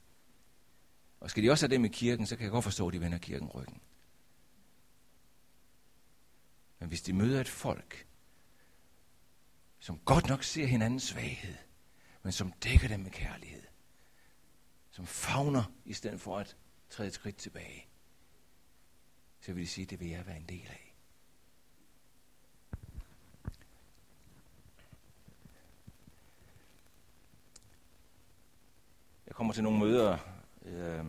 Og 1.21 1.31
skal 1.31 1.43
de 1.43 1.51
også 1.51 1.67
have 1.67 1.73
det 1.73 1.81
med 1.81 1.91
kirken, 1.91 2.27
så 2.27 2.37
kan 2.37 2.45
jeg 2.45 2.51
godt 2.53 2.65
forstå, 2.65 2.89
at 2.89 2.95
de 2.95 3.01
vender 3.01 3.19
kirken 3.19 3.49
ryggen. 3.49 3.81
Men 6.79 6.89
hvis 6.89 7.03
de 7.03 7.13
møder 7.13 7.41
et 7.41 7.49
folk, 7.49 8.10
som 9.81 9.99
godt 9.99 10.29
nok 10.29 10.43
ser 10.43 10.67
hinandens 10.67 11.03
svaghed, 11.03 11.57
men 12.23 12.33
som 12.33 12.53
dækker 12.53 12.89
dem 12.89 13.01
med 13.01 13.11
kærlighed. 13.11 13.63
Som 14.91 15.07
fagner 15.07 15.73
i 15.85 15.93
stedet 15.93 16.21
for 16.21 16.39
at 16.39 16.57
træde 16.91 17.07
et 17.07 17.15
skridt 17.15 17.37
tilbage. 17.37 17.87
Så 19.41 19.53
vil 19.53 19.63
de 19.63 19.69
sige, 19.69 19.85
det 19.85 20.01
vil 20.01 20.09
jeg 20.09 20.27
være 20.27 20.37
en 20.37 20.49
del 20.49 20.67
af. 20.71 20.95
Jeg 29.27 29.35
kommer 29.35 29.53
til 29.53 29.63
nogle 29.63 29.79
møder 29.79 30.19
øh, 30.63 31.05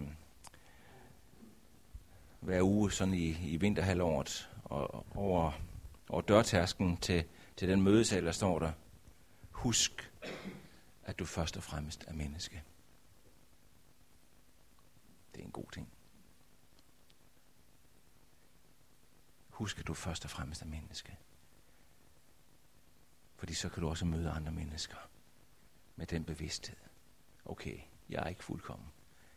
hver 2.40 2.62
uge 2.62 2.92
sådan 2.92 3.14
i, 3.14 3.54
i 3.54 3.58
vinterhalvåret, 3.58 4.50
og 4.64 5.06
over, 5.16 5.52
over 6.10 6.22
dørtærsken 6.22 6.98
til 6.98 7.26
til 7.62 7.70
den 7.70 7.82
mødesal, 7.82 8.26
der 8.26 8.32
står 8.32 8.60
der, 8.60 8.72
husk, 9.52 10.14
at 11.04 11.20
du 11.20 11.26
først 11.26 11.58
og 11.58 11.64
fremmest 11.64 12.04
er 12.08 12.14
menneske. 12.14 12.64
Det 15.36 15.42
er 15.42 15.46
en 15.46 15.52
god 15.52 15.72
ting. 15.74 15.94
Husk, 19.50 19.80
at 19.80 19.88
du 19.88 19.94
først 19.94 20.26
og 20.26 20.32
fremmest 20.32 20.62
er 20.62 20.66
menneske. 20.66 21.18
Fordi 23.36 23.54
så 23.54 23.70
kan 23.70 23.82
du 23.82 23.90
også 23.90 24.06
møde 24.06 24.30
andre 24.30 24.52
mennesker 24.52 24.98
med 25.96 26.08
den 26.08 26.24
bevidsthed. 26.24 26.78
Okay, 27.46 27.80
jeg 28.10 28.24
er 28.24 28.28
ikke 28.28 28.44
fuldkommen. 28.44 28.88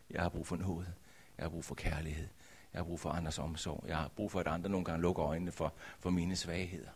Jeg 0.09 0.21
har 0.21 0.29
brug 0.29 0.47
for 0.47 0.55
noget. 0.55 0.93
Jeg 1.37 1.43
har 1.43 1.49
brug 1.49 1.65
for 1.65 1.75
kærlighed. 1.75 2.27
Jeg 2.73 2.79
har 2.79 2.85
brug 2.85 2.99
for 2.99 3.09
andres 3.09 3.39
omsorg. 3.39 3.83
Jeg 3.87 3.97
har 3.97 4.07
brug 4.07 4.31
for, 4.31 4.39
at 4.39 4.47
andre 4.47 4.69
nogle 4.69 4.85
gange 4.85 5.01
lukker 5.01 5.25
øjnene 5.25 5.51
for, 5.51 5.73
for 5.99 6.09
mine 6.09 6.35
svagheder. 6.35 6.89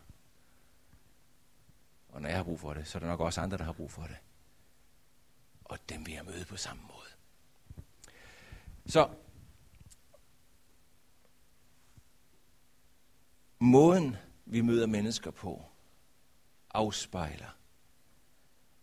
Og 2.12 2.22
når 2.22 2.28
jeg 2.28 2.38
har 2.38 2.44
brug 2.44 2.60
for 2.60 2.74
det, 2.74 2.86
så 2.86 2.98
er 2.98 3.00
der 3.00 3.06
nok 3.06 3.20
også 3.20 3.40
andre, 3.40 3.58
der 3.58 3.64
har 3.64 3.72
brug 3.72 3.90
for 3.90 4.02
det. 4.02 4.16
Og 5.64 5.78
dem 5.88 6.06
vil 6.06 6.14
jeg 6.14 6.24
møde 6.24 6.44
på 6.44 6.56
samme 6.56 6.82
måde. 6.82 7.10
Så 8.86 9.10
måden, 13.58 14.16
vi 14.46 14.60
møder 14.60 14.86
mennesker 14.86 15.30
på, 15.30 15.64
afspejler, 16.70 17.56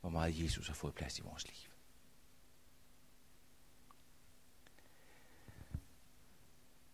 hvor 0.02 0.10
meget 0.10 0.44
Jesus 0.44 0.68
har 0.68 0.76
fået 0.76 0.96
plads 0.96 1.20
i 1.20 1.22
vores 1.22 1.48
liv. 1.48 1.72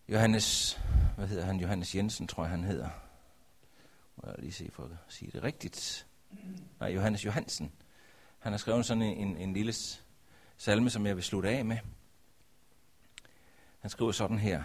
Johannes, 0.08 0.80
hvad 1.16 1.28
hedder 1.28 1.46
han? 1.46 1.60
Johannes 1.60 1.96
Jensen, 1.96 2.28
tror 2.28 2.44
jeg, 2.44 2.52
han 2.52 2.64
hedder. 2.64 2.90
Må 4.16 4.30
jeg 4.30 4.40
lige 4.40 4.52
se 4.52 4.72
for 4.72 4.84
at 4.84 4.98
sige 5.08 5.32
det 5.32 5.44
rigtigt. 5.44 6.08
Nej, 6.80 6.90
Johannes 6.90 7.26
Johansen. 7.26 7.72
Han 8.40 8.54
har 8.54 8.58
skrevet 8.58 8.86
sådan 8.86 9.04
en, 9.04 9.28
en, 9.28 9.38
en 9.38 9.54
lille 9.54 9.74
salme, 10.58 10.90
som 10.90 11.06
jeg 11.06 11.16
vil 11.16 11.24
slutte 11.24 11.50
af 11.50 11.66
med. 11.66 11.78
Han 13.80 13.90
skriver 13.90 14.12
sådan 14.12 14.40
her. 14.40 14.64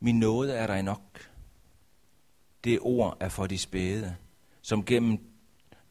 Min 0.00 0.18
nåde 0.18 0.54
er 0.54 0.66
dig 0.66 0.82
nok. 0.82 1.30
Det 2.64 2.78
ord 2.80 3.16
er 3.20 3.28
for 3.28 3.46
de 3.46 3.58
spæde, 3.58 4.16
som 4.62 4.84
gennem 4.84 5.18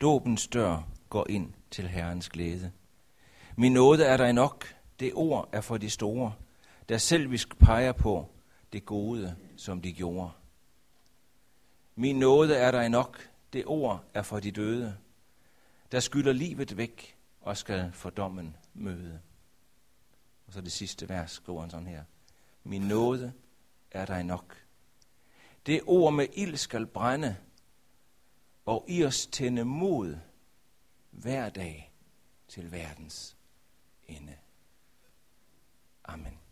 dåbens 0.02 0.48
dør 0.48 0.88
går 1.10 1.28
ind 1.30 1.54
til 1.72 1.88
Herrens 1.88 2.30
glæde. 2.30 2.72
Min 3.56 3.74
nåde 3.74 4.06
er 4.06 4.18
dig 4.18 4.34
nok. 4.34 4.76
Det 5.00 5.12
ord 5.14 5.50
er 5.52 5.62
for 5.62 5.78
de 5.78 5.90
store, 5.90 6.34
der 6.90 6.98
selvisk 6.98 7.58
peger 7.58 7.92
på 7.92 8.30
det 8.74 8.86
gode, 8.86 9.36
som 9.58 9.82
de 9.82 9.94
gjorde. 9.94 10.32
Min 11.96 12.20
nåde 12.20 12.56
er 12.56 12.72
dig 12.72 12.90
nok. 12.90 13.29
Det 13.54 13.66
ord 13.66 14.06
er 14.14 14.22
for 14.22 14.40
de 14.40 14.52
døde, 14.52 14.98
der 15.92 16.00
skylder 16.00 16.34
livet 16.34 16.78
væk 16.78 17.18
og 17.42 17.58
skal 17.58 17.92
for 17.92 18.10
dommen 18.10 18.56
møde. 18.74 19.22
Og 20.48 20.54
så 20.54 20.62
det 20.62 20.72
sidste 20.72 21.10
vers 21.10 21.32
skriver 21.32 21.62
han 21.62 21.70
sådan 21.70 21.88
her. 21.88 22.04
Min 22.64 22.82
nåde 22.82 23.34
er 23.92 24.06
dig 24.06 24.24
nok. 24.24 24.66
Det 25.66 25.82
ord 25.86 26.14
med 26.14 26.28
ild 26.34 26.58
skal 26.58 26.86
brænde, 26.86 27.38
og 28.66 28.86
i 28.88 29.04
os 29.04 29.28
tænde 29.28 29.66
mod 29.66 30.18
hver 31.12 31.50
dag 31.50 31.94
til 32.48 32.72
verdens 32.72 33.38
ende. 34.08 34.38
Amen. 36.04 36.39